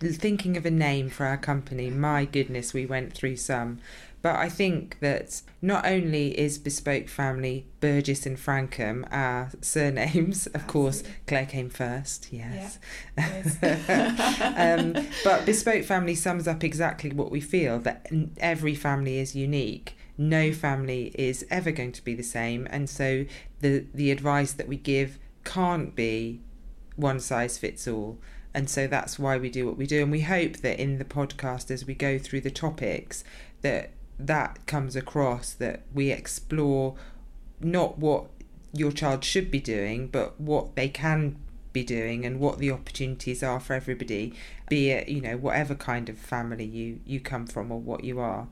thinking 0.00 0.56
of 0.56 0.66
a 0.66 0.70
name 0.70 1.08
for 1.10 1.26
our 1.26 1.36
company, 1.36 1.90
my 1.90 2.24
goodness, 2.24 2.72
we 2.72 2.86
went 2.86 3.12
through 3.12 3.36
some. 3.36 3.80
But 4.26 4.36
I 4.36 4.48
think 4.48 4.98
that 4.98 5.40
not 5.62 5.86
only 5.86 6.36
is 6.36 6.58
Bespoke 6.58 7.08
Family 7.08 7.66
Burgess 7.78 8.26
and 8.26 8.36
Frankham 8.36 9.06
our 9.12 9.52
surnames, 9.60 10.48
of 10.48 10.66
course, 10.66 11.04
Claire 11.28 11.46
came 11.46 11.70
first, 11.70 12.32
yes. 12.32 12.80
Yeah, 13.16 14.76
um, 14.80 15.06
but 15.22 15.46
Bespoke 15.46 15.84
Family 15.84 16.16
sums 16.16 16.48
up 16.48 16.64
exactly 16.64 17.12
what 17.12 17.30
we 17.30 17.40
feel 17.40 17.78
that 17.80 18.08
every 18.38 18.74
family 18.74 19.18
is 19.18 19.36
unique. 19.36 19.96
No 20.18 20.50
mm. 20.50 20.54
family 20.54 21.12
is 21.14 21.46
ever 21.50 21.70
going 21.70 21.92
to 21.92 22.04
be 22.04 22.14
the 22.14 22.22
same, 22.22 22.66
and 22.70 22.88
so 22.88 23.26
the 23.60 23.86
the 23.94 24.10
advice 24.10 24.52
that 24.52 24.68
we 24.68 24.76
give 24.76 25.18
can't 25.44 25.94
be 25.94 26.40
one 26.96 27.20
size 27.20 27.58
fits 27.58 27.86
all. 27.86 28.18
And 28.54 28.70
so 28.70 28.86
that's 28.86 29.18
why 29.18 29.36
we 29.36 29.50
do 29.50 29.66
what 29.66 29.76
we 29.76 29.86
do. 29.86 30.02
And 30.02 30.10
we 30.10 30.22
hope 30.22 30.58
that 30.58 30.80
in 30.80 30.96
the 30.98 31.04
podcast, 31.04 31.70
as 31.70 31.86
we 31.86 31.94
go 31.94 32.18
through 32.18 32.40
the 32.40 32.50
topics, 32.50 33.22
that 33.60 33.90
that 34.18 34.64
comes 34.66 34.96
across 34.96 35.52
that 35.52 35.82
we 35.92 36.10
explore 36.10 36.94
not 37.60 37.98
what 37.98 38.26
your 38.72 38.92
child 38.92 39.24
should 39.24 39.50
be 39.50 39.60
doing, 39.60 40.08
but 40.08 40.40
what 40.40 40.74
they 40.74 40.88
can 40.88 41.36
be 41.72 41.84
doing 41.84 42.24
and 42.24 42.40
what 42.40 42.58
the 42.58 42.70
opportunities 42.70 43.42
are 43.42 43.60
for 43.60 43.74
everybody, 43.74 44.32
be 44.70 44.90
it, 44.90 45.08
you 45.08 45.20
know, 45.20 45.36
whatever 45.36 45.74
kind 45.74 46.08
of 46.08 46.16
family 46.16 46.64
you, 46.64 47.00
you 47.04 47.20
come 47.20 47.46
from 47.46 47.70
or 47.70 47.78
what 47.78 48.04
you 48.04 48.18
are. 48.18 48.48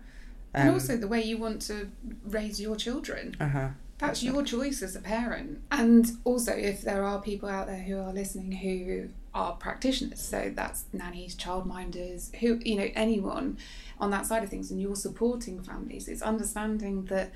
And 0.54 0.70
also 0.70 0.96
the 0.96 1.08
way 1.08 1.23
you 1.23 1.37
want 1.37 1.62
to 1.62 1.90
raise 2.25 2.61
your 2.61 2.76
children. 2.76 3.37
Uh-huh. 3.40 3.68
That's 3.99 4.23
your 4.23 4.42
choice 4.42 4.82
as 4.82 4.96
a 4.96 5.00
parent. 5.00 5.61
And 5.70 6.11
also, 6.25 6.52
if 6.52 6.82
there 6.82 7.04
are 7.04 7.20
people 7.20 7.49
out 7.49 7.66
there 7.66 7.82
who 7.82 7.99
are 7.99 8.12
listening 8.12 8.52
who 8.52 9.08
are 9.32 9.52
practitioners, 9.52 10.20
so 10.20 10.52
that's 10.54 10.84
nannies, 10.92 11.37
childminders, 11.37 12.34
who, 12.37 12.61
you 12.64 12.76
know, 12.76 12.88
anyone 12.94 13.58
on 13.99 14.11
that 14.11 14.26
side 14.26 14.42
of 14.42 14.50
things, 14.50 14.70
and 14.70 14.80
you're 14.80 14.96
supporting 14.96 15.62
families, 15.62 16.08
it's 16.08 16.23
understanding 16.23 17.06
that 17.06 17.32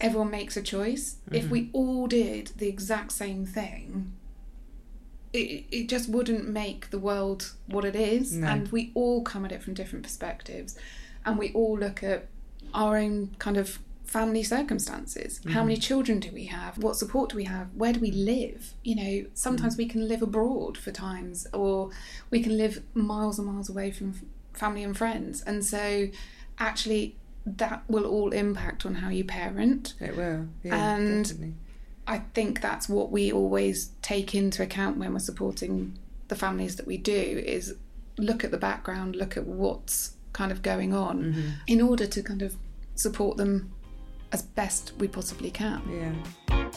everyone 0.00 0.30
makes 0.30 0.56
a 0.56 0.62
choice. 0.62 1.16
Mm-hmm. 1.26 1.34
If 1.34 1.50
we 1.50 1.70
all 1.72 2.06
did 2.06 2.52
the 2.56 2.68
exact 2.68 3.12
same 3.12 3.44
thing, 3.44 4.12
it, 5.32 5.64
it 5.70 5.88
just 5.88 6.08
wouldn't 6.08 6.48
make 6.48 6.90
the 6.90 6.98
world 6.98 7.52
what 7.66 7.84
it 7.84 7.96
is. 7.96 8.32
No. 8.32 8.46
And 8.46 8.68
we 8.70 8.92
all 8.94 9.22
come 9.22 9.44
at 9.44 9.52
it 9.52 9.62
from 9.62 9.74
different 9.74 10.04
perspectives. 10.04 10.78
And 11.24 11.38
we 11.38 11.52
all 11.52 11.78
look 11.78 12.02
at 12.02 12.28
our 12.74 12.96
own 12.96 13.34
kind 13.38 13.56
of 13.56 13.78
family 14.04 14.42
circumstances. 14.42 15.38
Mm-hmm. 15.38 15.50
How 15.50 15.62
many 15.62 15.76
children 15.76 16.20
do 16.20 16.30
we 16.32 16.44
have? 16.44 16.78
What 16.78 16.96
support 16.96 17.30
do 17.30 17.36
we 17.36 17.44
have? 17.44 17.68
Where 17.74 17.94
do 17.94 18.00
we 18.00 18.10
live? 18.10 18.74
You 18.84 18.96
know, 18.96 19.26
sometimes 19.34 19.74
mm-hmm. 19.74 19.82
we 19.82 19.88
can 19.88 20.08
live 20.08 20.22
abroad 20.22 20.76
for 20.76 20.90
times, 20.90 21.46
or 21.52 21.90
we 22.30 22.42
can 22.42 22.56
live 22.56 22.82
miles 22.94 23.38
and 23.38 23.48
miles 23.48 23.70
away 23.70 23.90
from 23.90 24.14
family 24.52 24.84
and 24.84 24.96
friends. 24.96 25.42
And 25.42 25.64
so, 25.64 26.08
actually, 26.58 27.16
that 27.46 27.82
will 27.88 28.04
all 28.04 28.32
impact 28.32 28.84
on 28.84 28.96
how 28.96 29.08
you 29.08 29.24
parent. 29.24 29.94
It 29.98 30.16
will. 30.16 30.46
Yeah, 30.62 30.94
and 30.94 31.24
definitely. 31.24 31.54
I 32.06 32.18
think 32.34 32.60
that's 32.60 32.88
what 32.88 33.10
we 33.10 33.32
always 33.32 33.92
take 34.02 34.34
into 34.34 34.62
account 34.62 34.98
when 34.98 35.12
we're 35.12 35.20
supporting 35.20 35.98
the 36.28 36.34
families 36.34 36.76
that 36.76 36.86
we 36.86 36.98
do 36.98 37.12
is 37.12 37.76
look 38.18 38.44
at 38.44 38.50
the 38.50 38.58
background, 38.58 39.16
look 39.16 39.36
at 39.36 39.46
what's 39.46 40.14
kind 40.32 40.50
of 40.50 40.62
going 40.62 40.94
on 40.94 41.24
mm-hmm. 41.24 41.48
in 41.66 41.80
order 41.80 42.06
to 42.06 42.22
kind 42.22 42.42
of 42.42 42.56
support 43.02 43.36
them 43.36 43.72
as 44.30 44.42
best 44.42 44.92
we 44.98 45.08
possibly 45.08 45.50
can. 45.50 45.82
Yeah. 45.90 46.70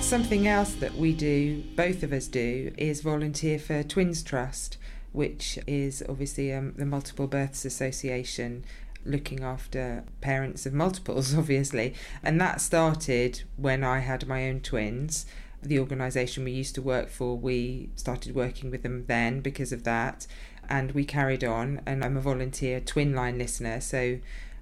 Something 0.00 0.46
else 0.46 0.72
that 0.74 0.94
we 0.94 1.12
do, 1.12 1.62
both 1.76 2.02
of 2.02 2.12
us 2.12 2.28
do, 2.28 2.72
is 2.78 3.02
volunteer 3.02 3.58
for 3.58 3.82
Twins 3.82 4.22
Trust, 4.22 4.78
which 5.12 5.58
is 5.66 6.02
obviously 6.08 6.52
um, 6.52 6.72
the 6.76 6.86
Multiple 6.86 7.26
Births 7.26 7.64
Association 7.66 8.64
looking 9.04 9.42
after 9.42 10.04
parents 10.20 10.64
of 10.64 10.72
multiples, 10.72 11.34
obviously. 11.38 11.94
And 12.22 12.40
that 12.40 12.60
started 12.60 13.42
when 13.56 13.84
I 13.84 13.98
had 13.98 14.26
my 14.26 14.48
own 14.48 14.60
twins. 14.60 15.26
The 15.60 15.80
organisation 15.80 16.44
we 16.44 16.52
used 16.52 16.76
to 16.76 16.82
work 16.82 17.10
for, 17.10 17.36
we 17.36 17.90
started 17.96 18.34
working 18.34 18.70
with 18.70 18.82
them 18.82 19.06
then 19.06 19.40
because 19.40 19.72
of 19.72 19.82
that 19.84 20.26
and 20.68 20.92
we 20.92 21.04
carried 21.04 21.44
on. 21.44 21.80
And 21.86 22.04
I'm 22.04 22.16
a 22.16 22.20
volunteer 22.20 22.80
twin 22.80 23.14
line 23.14 23.38
listener, 23.38 23.80
so 23.80 24.18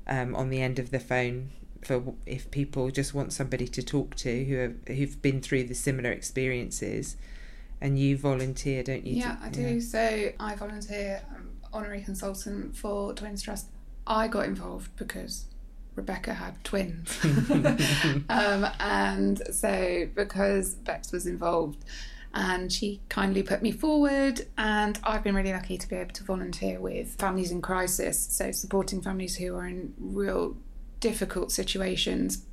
um, 0.06 0.34
on 0.34 0.50
the 0.50 0.62
end 0.62 0.78
of 0.78 0.90
the 0.90 1.00
phone 1.00 1.50
for 1.82 2.14
if 2.24 2.50
people 2.50 2.90
just 2.90 3.14
want 3.14 3.32
somebody 3.32 3.68
to 3.68 3.82
talk 3.82 4.16
to 4.16 4.44
who 4.44 4.56
have 4.56 4.96
who've 4.96 5.22
been 5.22 5.40
through 5.40 5.64
the 5.64 5.74
similar 5.74 6.10
experiences. 6.10 7.16
And 7.78 7.98
you 7.98 8.16
volunteer, 8.16 8.82
don't 8.82 9.06
you? 9.06 9.16
Yeah, 9.16 9.36
I 9.42 9.50
do. 9.50 9.60
Yeah. 9.60 9.80
So 9.80 10.32
I 10.40 10.54
volunteer 10.54 11.22
um, 11.34 11.50
honorary 11.76 12.00
consultant 12.00 12.76
for 12.76 13.12
Twins 13.12 13.42
Trust, 13.42 13.66
I 14.06 14.28
got 14.28 14.46
involved 14.46 14.96
because 14.96 15.46
Rebecca 15.94 16.34
had 16.34 16.62
twins. 16.64 17.18
um, 18.28 18.66
and 18.80 19.42
so, 19.54 20.08
because 20.14 20.74
Bex 20.74 21.12
was 21.12 21.26
involved, 21.26 21.84
and 22.36 22.70
she 22.70 23.00
kindly 23.08 23.42
put 23.42 23.62
me 23.62 23.72
forward, 23.72 24.46
and 24.58 25.00
I've 25.02 25.24
been 25.24 25.34
really 25.34 25.54
lucky 25.54 25.78
to 25.78 25.88
be 25.88 25.96
able 25.96 26.12
to 26.12 26.22
volunteer 26.22 26.78
with 26.78 27.16
families 27.16 27.50
in 27.50 27.62
crisis, 27.62 28.20
so 28.20 28.52
supporting 28.52 29.00
families 29.00 29.36
who 29.36 29.56
are 29.56 29.66
in 29.66 29.94
real 29.98 30.54
difficult 31.00 31.50
situations 31.50 32.44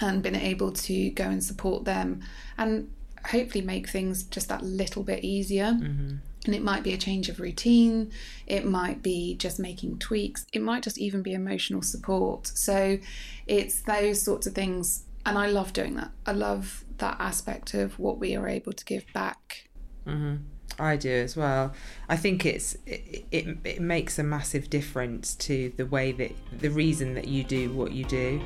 and 0.00 0.22
been 0.22 0.34
able 0.34 0.72
to 0.72 1.10
go 1.10 1.24
and 1.24 1.44
support 1.44 1.84
them 1.84 2.22
and 2.56 2.90
hopefully 3.26 3.62
make 3.62 3.88
things 3.88 4.22
just 4.22 4.48
that 4.48 4.62
little 4.62 5.02
bit 5.02 5.22
easier. 5.22 5.72
Mm-hmm. 5.72 6.16
And 6.46 6.54
it 6.54 6.62
might 6.62 6.82
be 6.82 6.94
a 6.94 6.96
change 6.96 7.28
of 7.28 7.38
routine, 7.38 8.10
it 8.46 8.64
might 8.64 9.02
be 9.02 9.34
just 9.34 9.58
making 9.58 9.98
tweaks, 9.98 10.46
it 10.54 10.62
might 10.62 10.82
just 10.82 10.96
even 10.96 11.20
be 11.20 11.34
emotional 11.34 11.82
support. 11.82 12.46
So 12.46 12.98
it's 13.46 13.82
those 13.82 14.22
sorts 14.22 14.46
of 14.46 14.54
things. 14.54 15.04
And 15.26 15.36
I 15.36 15.48
love 15.48 15.74
doing 15.74 15.96
that. 15.96 16.12
I 16.24 16.32
love 16.32 16.84
that 16.98 17.16
aspect 17.18 17.74
of 17.74 17.98
what 17.98 18.18
we 18.18 18.36
are 18.36 18.48
able 18.48 18.72
to 18.72 18.84
give 18.84 19.04
back. 19.12 19.68
Mm-hmm. 20.06 20.36
I 20.78 20.96
do 20.96 21.10
as 21.10 21.36
well. 21.36 21.72
I 22.08 22.16
think 22.16 22.46
it's 22.46 22.76
it, 22.86 23.24
it, 23.30 23.58
it 23.64 23.80
makes 23.80 24.18
a 24.18 24.22
massive 24.22 24.70
difference 24.70 25.34
to 25.36 25.72
the 25.76 25.86
way 25.86 26.12
that 26.12 26.32
the 26.56 26.70
reason 26.70 27.14
that 27.14 27.26
you 27.26 27.42
do 27.42 27.72
what 27.72 27.92
you 27.92 28.04
do. 28.04 28.40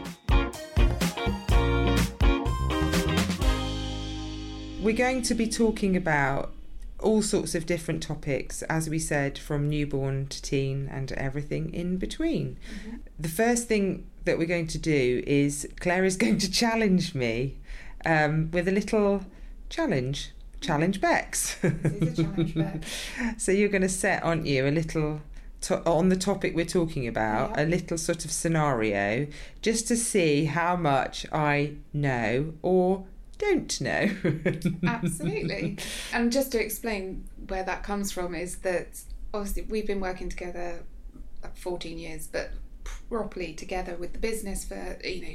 We're 4.80 4.96
going 4.96 5.22
to 5.22 5.34
be 5.34 5.46
talking 5.46 5.96
about 5.96 6.52
all 6.98 7.22
sorts 7.22 7.54
of 7.54 7.66
different 7.66 8.02
topics, 8.02 8.62
as 8.62 8.88
we 8.88 8.98
said, 8.98 9.38
from 9.38 9.68
newborn 9.68 10.26
to 10.28 10.40
teen 10.40 10.88
and 10.90 11.12
everything 11.12 11.72
in 11.74 11.98
between. 11.98 12.56
Mm-hmm. 12.56 12.96
The 13.18 13.28
first 13.28 13.68
thing 13.68 14.06
that 14.24 14.38
we're 14.38 14.46
going 14.46 14.68
to 14.68 14.78
do 14.78 15.22
is 15.26 15.68
Claire 15.80 16.04
is 16.04 16.16
going 16.24 16.38
to 16.38 16.50
challenge 16.50 17.14
me 17.14 17.58
um, 18.06 18.50
with 18.52 18.68
a 18.68 18.72
little 18.72 19.24
challenge. 19.68 20.32
Challenge 20.60 21.00
Bex. 21.00 21.58
challenge 21.60 22.54
Bex. 22.54 22.86
so 23.38 23.50
you're 23.52 23.68
going 23.68 23.82
to 23.82 23.88
set, 23.88 24.22
aren't 24.22 24.46
you, 24.46 24.66
a 24.66 24.70
little 24.70 25.20
to- 25.62 25.84
on 25.84 26.08
the 26.08 26.16
topic 26.16 26.54
we're 26.54 26.64
talking 26.64 27.06
about, 27.08 27.50
Yeah. 27.56 27.64
a 27.64 27.66
little 27.66 27.98
sort 27.98 28.24
of 28.24 28.30
scenario, 28.30 29.26
just 29.60 29.88
to 29.88 29.96
see 29.96 30.44
how 30.44 30.76
much 30.76 31.26
I 31.32 31.74
know 31.92 32.54
or 32.62 33.06
don't 33.38 33.80
know. 33.80 34.08
Absolutely. 34.86 35.78
and 36.12 36.30
just 36.30 36.52
to 36.52 36.60
explain 36.62 37.28
where 37.48 37.64
that 37.64 37.82
comes 37.82 38.12
from 38.12 38.34
is 38.36 38.58
that 38.58 39.00
obviously 39.34 39.62
we've 39.62 39.86
been 39.86 40.00
working 40.00 40.28
together 40.28 40.84
like 41.42 41.56
14 41.56 41.98
years, 41.98 42.28
but 42.28 42.50
properly 43.08 43.52
together 43.52 43.96
with 43.96 44.12
the 44.12 44.18
business 44.20 44.64
for, 44.64 44.96
you 45.04 45.22
know, 45.22 45.34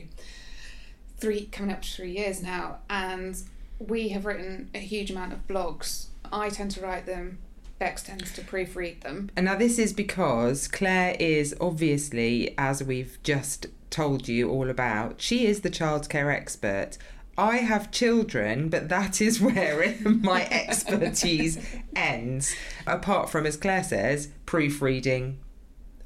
three 1.17 1.45
coming 1.47 1.71
up 1.71 1.81
to 1.81 1.89
three 1.89 2.11
years 2.11 2.41
now. 2.41 2.79
And 2.89 3.41
we 3.79 4.09
have 4.09 4.25
written 4.25 4.69
a 4.73 4.79
huge 4.79 5.11
amount 5.11 5.33
of 5.33 5.47
blogs. 5.47 6.07
I 6.31 6.49
tend 6.49 6.71
to 6.71 6.81
write 6.81 7.05
them, 7.05 7.39
Bex 7.79 8.03
tends 8.03 8.33
to 8.33 8.41
proofread 8.41 9.01
them. 9.01 9.29
And 9.35 9.45
now 9.45 9.55
this 9.55 9.77
is 9.77 9.93
because 9.93 10.67
Claire 10.67 11.15
is 11.19 11.55
obviously, 11.61 12.55
as 12.57 12.83
we've 12.83 13.19
just 13.23 13.67
told 13.89 14.27
you 14.27 14.49
all 14.49 14.69
about, 14.69 15.21
she 15.21 15.45
is 15.45 15.61
the 15.61 15.69
childcare 15.69 16.33
expert. 16.33 16.97
I 17.37 17.57
have 17.57 17.91
children, 17.91 18.69
but 18.69 18.89
that 18.89 19.21
is 19.21 19.39
where 19.41 19.95
my 20.01 20.47
expertise 20.51 21.59
ends. 21.95 22.55
Apart 22.87 23.29
from, 23.29 23.45
as 23.45 23.57
Claire 23.57 23.83
says, 23.83 24.29
proofreading 24.47 25.37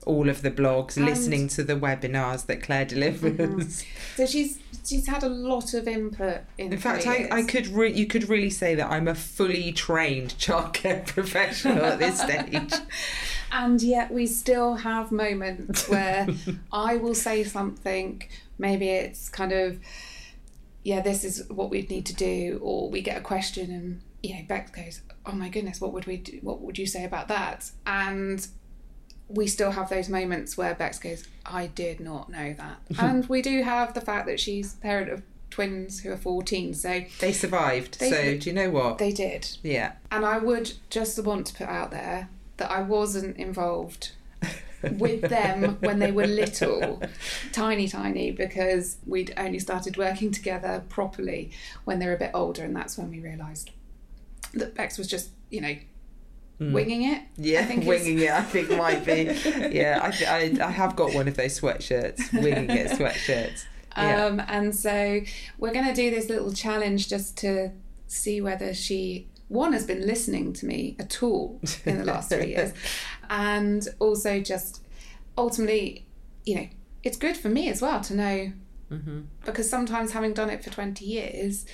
all 0.05 0.29
of 0.29 0.41
the 0.41 0.51
blogs, 0.51 0.97
And- 0.97 1.05
listening 1.05 1.47
to 1.49 1.63
the 1.63 1.75
webinars 1.75 2.45
that 2.47 2.61
Claire 2.63 2.85
delivers. 2.85 3.33
Mm-hmm. 3.33 3.61
So 4.15 4.25
she's 4.25 4.59
she's 4.83 5.07
had 5.07 5.23
a 5.23 5.29
lot 5.29 5.73
of 5.73 5.87
input 5.87 6.41
in 6.57 6.73
In 6.73 6.79
fact, 6.79 7.05
I. 7.05 7.27
I 7.31 7.43
could 7.43 7.67
re- 7.67 7.93
you 7.93 8.07
could 8.07 8.27
really 8.29 8.49
say 8.49 8.75
that 8.75 8.89
I'm 8.89 9.07
a 9.07 9.15
fully 9.15 9.71
trained 9.71 10.35
childcare 10.39 11.05
professional 11.15 11.83
at 11.85 11.99
this 11.99 12.19
stage. 12.19 12.73
And 13.51 13.81
yet 13.81 14.11
we 14.11 14.27
still 14.27 14.75
have 14.75 15.11
moments 15.11 15.87
where 15.89 16.27
I 16.71 16.97
will 16.97 17.15
say 17.15 17.43
something, 17.43 18.23
maybe 18.57 18.89
it's 18.89 19.27
kind 19.29 19.51
of, 19.51 19.79
yeah, 20.83 21.01
this 21.01 21.23
is 21.23 21.47
what 21.49 21.69
we'd 21.69 21.89
need 21.89 22.05
to 22.07 22.15
do, 22.15 22.59
or 22.63 22.89
we 22.89 23.01
get 23.01 23.17
a 23.17 23.21
question 23.21 23.71
and, 23.71 24.01
you 24.23 24.35
know, 24.35 24.41
Bex 24.47 24.71
goes, 24.71 25.01
oh 25.25 25.33
my 25.33 25.49
goodness, 25.49 25.81
what 25.81 25.91
would 25.93 26.05
we 26.05 26.17
do? 26.17 26.39
What 26.41 26.61
would 26.61 26.77
you 26.77 26.85
say 26.87 27.03
about 27.03 27.27
that? 27.27 27.69
And 27.85 28.47
we 29.33 29.47
still 29.47 29.71
have 29.71 29.89
those 29.89 30.09
moments 30.09 30.57
where 30.57 30.73
Bex 30.75 30.99
goes, 30.99 31.25
I 31.45 31.67
did 31.67 31.99
not 31.99 32.29
know 32.29 32.53
that. 32.53 32.77
and 32.99 33.27
we 33.27 33.41
do 33.41 33.63
have 33.63 33.93
the 33.93 34.01
fact 34.01 34.27
that 34.27 34.39
she's 34.39 34.73
parent 34.75 35.09
of 35.11 35.21
twins 35.49 35.99
who 36.01 36.11
are 36.11 36.17
14, 36.17 36.73
so 36.73 37.03
They 37.19 37.33
survived. 37.33 37.99
They- 37.99 38.09
so 38.09 38.37
do 38.37 38.49
you 38.49 38.53
know 38.55 38.69
what? 38.69 38.97
they 38.97 39.11
did. 39.11 39.57
yeah. 39.63 39.93
And 40.11 40.25
I 40.25 40.37
would 40.37 40.73
just 40.89 41.21
want 41.23 41.47
to 41.47 41.53
put 41.53 41.67
out 41.67 41.91
there 41.91 42.29
that 42.57 42.71
I 42.71 42.81
wasn't 42.81 43.37
involved 43.37 44.11
with 44.97 45.21
them 45.21 45.77
when 45.81 45.99
they 45.99 46.11
were 46.11 46.25
little, 46.25 47.01
tiny, 47.51 47.87
tiny, 47.87 48.31
because 48.31 48.97
we'd 49.05 49.33
only 49.37 49.59
started 49.59 49.95
working 49.97 50.31
together 50.31 50.83
properly 50.89 51.51
when 51.85 51.99
they 51.99 52.07
were 52.07 52.15
a 52.15 52.19
bit 52.19 52.31
older, 52.33 52.63
and 52.63 52.75
that's 52.75 52.97
when 52.97 53.09
we 53.11 53.19
realised 53.19 53.71
that 54.53 54.73
Bex 54.75 54.97
was 54.97 55.07
just, 55.07 55.29
you 55.49 55.61
know, 55.61 55.75
winging 56.61 57.03
it. 57.03 57.23
Yeah, 57.37 57.61
I 57.61 57.63
think 57.65 57.81
is- 57.81 57.87
winging 57.87 58.19
it. 58.19 58.29
I 58.31 58.41
think 58.43 58.69
might 58.71 59.03
be. 59.05 59.23
Yeah, 59.71 59.99
I, 60.01 60.11
th- 60.11 60.29
I 60.61 60.65
I 60.67 60.71
have 60.71 60.95
got 60.95 61.13
one 61.13 61.27
of 61.27 61.35
those 61.35 61.59
sweatshirts, 61.59 62.31
winging 62.33 62.69
it 62.69 62.91
sweatshirts. 62.91 63.65
Yeah. 63.97 64.25
Um, 64.25 64.41
and 64.47 64.73
so 64.75 65.21
we're 65.57 65.73
going 65.73 65.87
to 65.87 65.93
do 65.93 66.09
this 66.11 66.29
little 66.29 66.53
challenge 66.53 67.09
just 67.09 67.37
to 67.39 67.71
see 68.07 68.39
whether 68.41 68.73
she 68.73 69.27
one 69.49 69.73
has 69.73 69.85
been 69.85 70.05
listening 70.07 70.53
to 70.53 70.65
me 70.65 70.95
at 70.99 71.21
all 71.21 71.59
in 71.85 71.97
the 71.97 72.05
last 72.05 72.29
three 72.29 72.47
years, 72.55 72.71
and 73.29 73.85
also 73.99 74.39
just 74.39 74.81
ultimately, 75.37 76.05
you 76.45 76.55
know, 76.55 76.67
it's 77.03 77.17
good 77.17 77.35
for 77.35 77.49
me 77.49 77.69
as 77.69 77.81
well 77.81 78.01
to 78.01 78.13
know 78.15 78.51
Mm-hmm. 78.91 79.21
because 79.45 79.69
sometimes 79.69 80.11
having 80.11 80.33
done 80.33 80.49
it 80.49 80.61
for 80.61 80.69
twenty 80.69 81.05
years, 81.05 81.65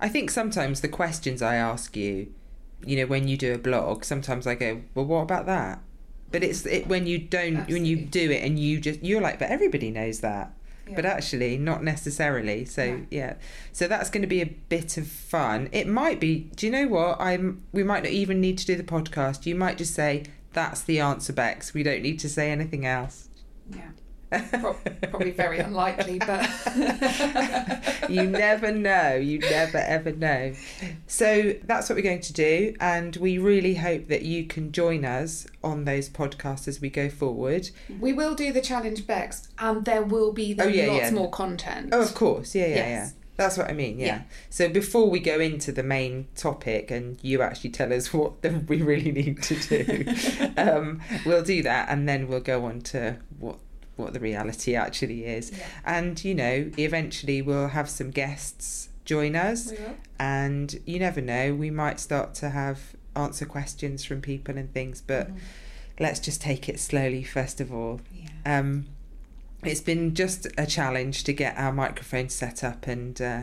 I 0.00 0.10
think 0.10 0.30
sometimes 0.30 0.82
the 0.82 0.88
questions 0.88 1.40
I 1.40 1.54
ask 1.54 1.96
you, 1.96 2.30
you 2.84 2.96
know, 2.96 3.06
when 3.06 3.28
you 3.28 3.36
do 3.36 3.52
a 3.54 3.58
blog, 3.58 4.04
sometimes 4.04 4.46
I 4.46 4.54
go, 4.54 4.82
well, 4.94 5.04
what 5.06 5.22
about 5.22 5.46
that? 5.46 5.80
But 6.30 6.42
it's 6.44 6.66
it, 6.66 6.86
when 6.86 7.06
you 7.06 7.18
don't, 7.18 7.68
when 7.70 7.84
you 7.86 7.96
do 7.96 8.30
it 8.30 8.42
and 8.44 8.58
you 8.58 8.80
just, 8.80 9.02
you're 9.02 9.20
like, 9.20 9.38
but 9.38 9.48
everybody 9.50 9.90
knows 9.90 10.20
that. 10.20 10.52
But 10.94 11.04
actually, 11.04 11.58
not 11.58 11.84
necessarily. 11.84 12.64
So 12.64 12.82
Yeah. 12.82 13.00
yeah, 13.10 13.34
so 13.72 13.88
that's 13.88 14.08
going 14.08 14.22
to 14.22 14.26
be 14.26 14.40
a 14.40 14.46
bit 14.46 14.96
of 14.96 15.06
fun. 15.06 15.68
It 15.70 15.86
might 15.86 16.18
be. 16.18 16.50
Do 16.56 16.64
you 16.64 16.72
know 16.72 16.86
what? 16.88 17.20
I'm. 17.20 17.62
We 17.72 17.82
might 17.84 18.04
not 18.04 18.12
even 18.12 18.40
need 18.40 18.56
to 18.58 18.64
do 18.64 18.74
the 18.74 18.82
podcast. 18.82 19.44
You 19.44 19.54
might 19.54 19.76
just 19.76 19.94
say 19.94 20.24
that's 20.54 20.80
the 20.80 20.98
answer, 20.98 21.34
Bex. 21.34 21.74
We 21.74 21.82
don't 21.82 22.00
need 22.00 22.18
to 22.20 22.28
say 22.30 22.50
anything 22.50 22.86
else. 22.86 23.28
yeah, 23.70 23.90
Pro- 24.30 24.74
probably 25.10 25.30
very 25.30 25.58
unlikely, 25.68 26.18
but 26.18 26.48
you 28.08 28.22
never 28.26 28.72
know. 28.72 29.14
You 29.14 29.38
never 29.38 29.78
ever 29.78 30.12
know. 30.12 30.52
So 31.06 31.54
that's 31.64 31.88
what 31.88 31.96
we're 31.96 32.02
going 32.02 32.20
to 32.20 32.32
do, 32.32 32.74
and 32.80 33.16
we 33.16 33.38
really 33.38 33.74
hope 33.76 34.08
that 34.08 34.22
you 34.22 34.44
can 34.46 34.72
join 34.72 35.04
us 35.04 35.46
on 35.64 35.84
those 35.84 36.08
podcasts 36.08 36.68
as 36.68 36.80
we 36.80 36.90
go 36.90 37.08
forward. 37.08 37.70
we 38.00 38.12
will 38.12 38.34
do 38.34 38.52
the 38.52 38.60
challenge 38.60 39.06
Bex, 39.06 39.48
and 39.58 39.84
there 39.84 40.02
will 40.02 40.32
be 40.32 40.56
Oh, 40.58 40.66
yeah, 40.66 40.86
lots 40.88 41.04
yeah. 41.04 41.10
more 41.10 41.30
content. 41.30 41.90
Oh, 41.92 42.00
of 42.02 42.14
course. 42.14 42.54
Yeah, 42.54 42.66
yeah, 42.66 42.74
Yes. 42.76 42.88
yeah. 42.88 43.10
That's 43.36 43.56
what 43.56 43.70
I 43.70 43.72
mean. 43.72 44.00
Yeah. 44.00 44.06
Yeah. 44.06 44.22
So 44.50 44.68
before 44.68 45.08
we 45.08 45.20
go 45.20 45.38
into 45.38 45.70
the 45.70 45.84
main 45.84 46.26
topic, 46.34 46.90
and 46.90 47.18
you 47.22 47.40
actually 47.40 47.70
tell 47.70 47.92
us 47.92 48.12
what 48.12 48.42
the, 48.42 48.50
we 48.66 48.82
really 48.82 49.12
need 49.12 49.40
to 49.44 49.54
do, 49.54 50.04
um, 50.56 51.00
we'll 51.24 51.44
do 51.44 51.62
that, 51.62 51.88
and 51.88 52.08
then 52.08 52.26
we'll 52.26 52.40
go 52.40 52.64
on 52.64 52.80
to 52.80 53.16
what 53.98 54.12
the 54.12 54.20
reality 54.20 54.74
actually 54.74 55.24
is. 55.24 55.50
Yeah. 55.50 55.66
And 55.84 56.22
you 56.24 56.34
know, 56.34 56.70
eventually 56.78 57.42
we'll 57.42 57.68
have 57.68 57.88
some 57.90 58.10
guests 58.10 58.88
join 59.04 59.34
us. 59.36 59.72
And 60.20 60.80
you 60.86 60.98
never 60.98 61.20
know 61.20 61.54
we 61.54 61.70
might 61.70 61.98
start 62.00 62.34
to 62.34 62.50
have 62.50 62.78
answer 63.16 63.46
questions 63.46 64.04
from 64.04 64.20
people 64.20 64.56
and 64.56 64.72
things 64.72 65.00
but 65.04 65.28
Mhm. 65.28 65.38
let's 65.98 66.20
just 66.20 66.40
take 66.40 66.68
it 66.68 66.78
slowly 66.78 67.24
first 67.24 67.60
of 67.60 67.72
all 67.72 68.00
Yeah. 68.14 68.58
um 68.58 68.86
it's 69.64 69.80
been 69.80 70.14
just 70.14 70.46
a 70.56 70.66
challenge 70.66 71.24
to 71.24 71.32
get 71.32 71.56
our 71.56 71.72
microphone 71.72 72.28
set 72.28 72.62
up 72.62 72.86
and 72.86 73.20
uh, 73.20 73.40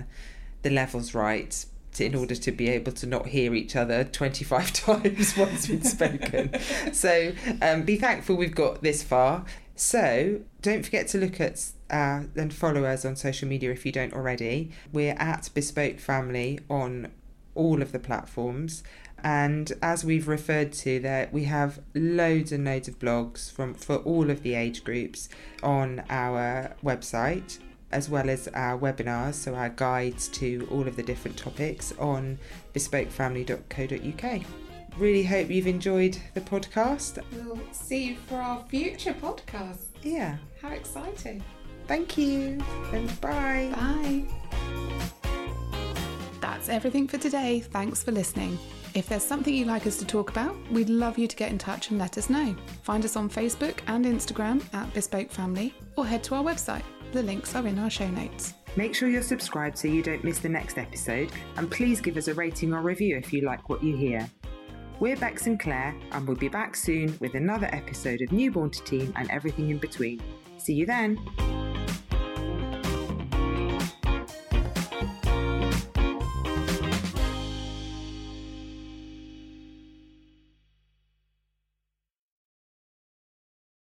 the 0.61 0.69
levels 0.69 1.13
right 1.13 1.65
to, 1.95 2.05
in 2.05 2.15
order 2.15 2.35
to 2.35 2.51
be 2.53 2.69
able 2.69 2.93
to 2.93 3.05
not 3.05 3.27
hear 3.27 3.53
each 3.53 3.75
other 3.75 4.05
25 4.05 4.71
times 4.85 5.35
once 5.35 5.67
we've 5.67 5.85
spoken 5.85 6.51
so 6.93 7.33
um, 7.61 7.83
be 7.83 7.97
thankful 7.97 8.37
we've 8.37 8.55
got 8.55 8.81
this 8.81 9.03
far 9.03 9.43
so 9.75 10.41
don't 10.61 10.83
forget 10.83 11.07
to 11.09 11.17
look 11.17 11.39
at 11.39 11.71
uh, 11.89 12.23
and 12.35 12.53
follow 12.53 12.85
us 12.85 13.05
on 13.05 13.15
social 13.15 13.47
media 13.47 13.71
if 13.71 13.85
you 13.85 13.91
don't 13.91 14.13
already 14.13 14.71
we're 14.91 15.15
at 15.19 15.49
bespoke 15.53 15.99
family 15.99 16.59
on 16.69 17.11
all 17.55 17.81
of 17.81 17.91
the 17.91 17.99
platforms. 17.99 18.83
And 19.23 19.71
as 19.81 20.05
we've 20.05 20.27
referred 20.27 20.71
to 20.73 20.99
there, 20.99 21.29
we 21.31 21.45
have 21.45 21.79
loads 21.95 22.51
and 22.51 22.63
loads 22.65 22.87
of 22.87 22.99
blogs 22.99 23.51
from 23.51 23.73
for 23.73 23.95
all 23.97 24.29
of 24.29 24.43
the 24.43 24.53
age 24.53 24.83
groups 24.83 25.29
on 25.63 26.03
our 26.09 26.75
website, 26.83 27.57
as 27.91 28.07
well 28.07 28.29
as 28.29 28.47
our 28.49 28.77
webinars, 28.77 29.33
so 29.33 29.55
our 29.55 29.69
guides 29.69 30.27
to 30.29 30.67
all 30.69 30.87
of 30.87 30.95
the 30.95 31.03
different 31.03 31.37
topics 31.37 31.91
on 31.97 32.37
bespokefamily.co.uk. 32.73 34.64
Really 34.97 35.23
hope 35.23 35.49
you've 35.49 35.67
enjoyed 35.67 36.17
the 36.33 36.41
podcast. 36.41 37.21
We'll 37.33 37.59
see 37.71 38.05
you 38.05 38.15
for 38.27 38.35
our 38.35 38.63
future 38.69 39.13
podcast. 39.13 39.87
Yeah. 40.01 40.37
How 40.61 40.69
exciting! 40.69 41.43
Thank 41.87 42.17
you 42.17 42.63
and 42.93 43.21
bye. 43.21 43.71
Bye. 43.75 44.23
That's 46.39 46.69
everything 46.69 47.07
for 47.07 47.17
today. 47.17 47.59
Thanks 47.59 48.03
for 48.03 48.11
listening. 48.11 48.57
If 48.93 49.09
there's 49.09 49.23
something 49.23 49.53
you'd 49.53 49.67
like 49.67 49.85
us 49.85 49.97
to 49.97 50.05
talk 50.05 50.29
about, 50.29 50.55
we'd 50.71 50.89
love 50.89 51.17
you 51.17 51.27
to 51.27 51.35
get 51.35 51.51
in 51.51 51.57
touch 51.57 51.89
and 51.89 51.99
let 51.99 52.17
us 52.17 52.29
know. 52.29 52.55
Find 52.83 53.03
us 53.03 53.17
on 53.17 53.29
Facebook 53.29 53.79
and 53.87 54.05
Instagram 54.05 54.63
at 54.73 54.93
Bespoke 54.93 55.29
Family 55.29 55.73
or 55.97 56.05
head 56.05 56.23
to 56.23 56.35
our 56.35 56.43
website. 56.43 56.83
The 57.11 57.21
links 57.21 57.55
are 57.55 57.67
in 57.67 57.77
our 57.79 57.89
show 57.89 58.07
notes. 58.07 58.53
Make 58.77 58.95
sure 58.95 59.09
you're 59.09 59.21
subscribed 59.21 59.77
so 59.77 59.89
you 59.89 60.01
don't 60.01 60.23
miss 60.23 60.39
the 60.39 60.49
next 60.49 60.77
episode, 60.77 61.31
and 61.57 61.69
please 61.69 62.01
give 62.01 62.17
us 62.17 62.29
a 62.29 62.33
rating 62.33 62.73
or 62.73 62.81
review 62.81 63.17
if 63.17 63.33
you 63.33 63.41
like 63.41 63.69
what 63.69 63.83
you 63.83 63.95
hear. 63.95 64.29
We're 64.99 65.17
and 65.17 65.59
Claire, 65.59 65.93
and 66.13 66.25
we'll 66.25 66.37
be 66.37 66.47
back 66.47 66.75
soon 66.75 67.17
with 67.19 67.35
another 67.35 67.67
episode 67.73 68.21
of 68.21 68.31
Newborn 68.31 68.69
to 68.69 68.83
Teen 68.83 69.11
and 69.17 69.29
everything 69.29 69.69
in 69.69 69.77
between. 69.77 70.21
See 70.57 70.73
you 70.73 70.85
then! 70.85 71.19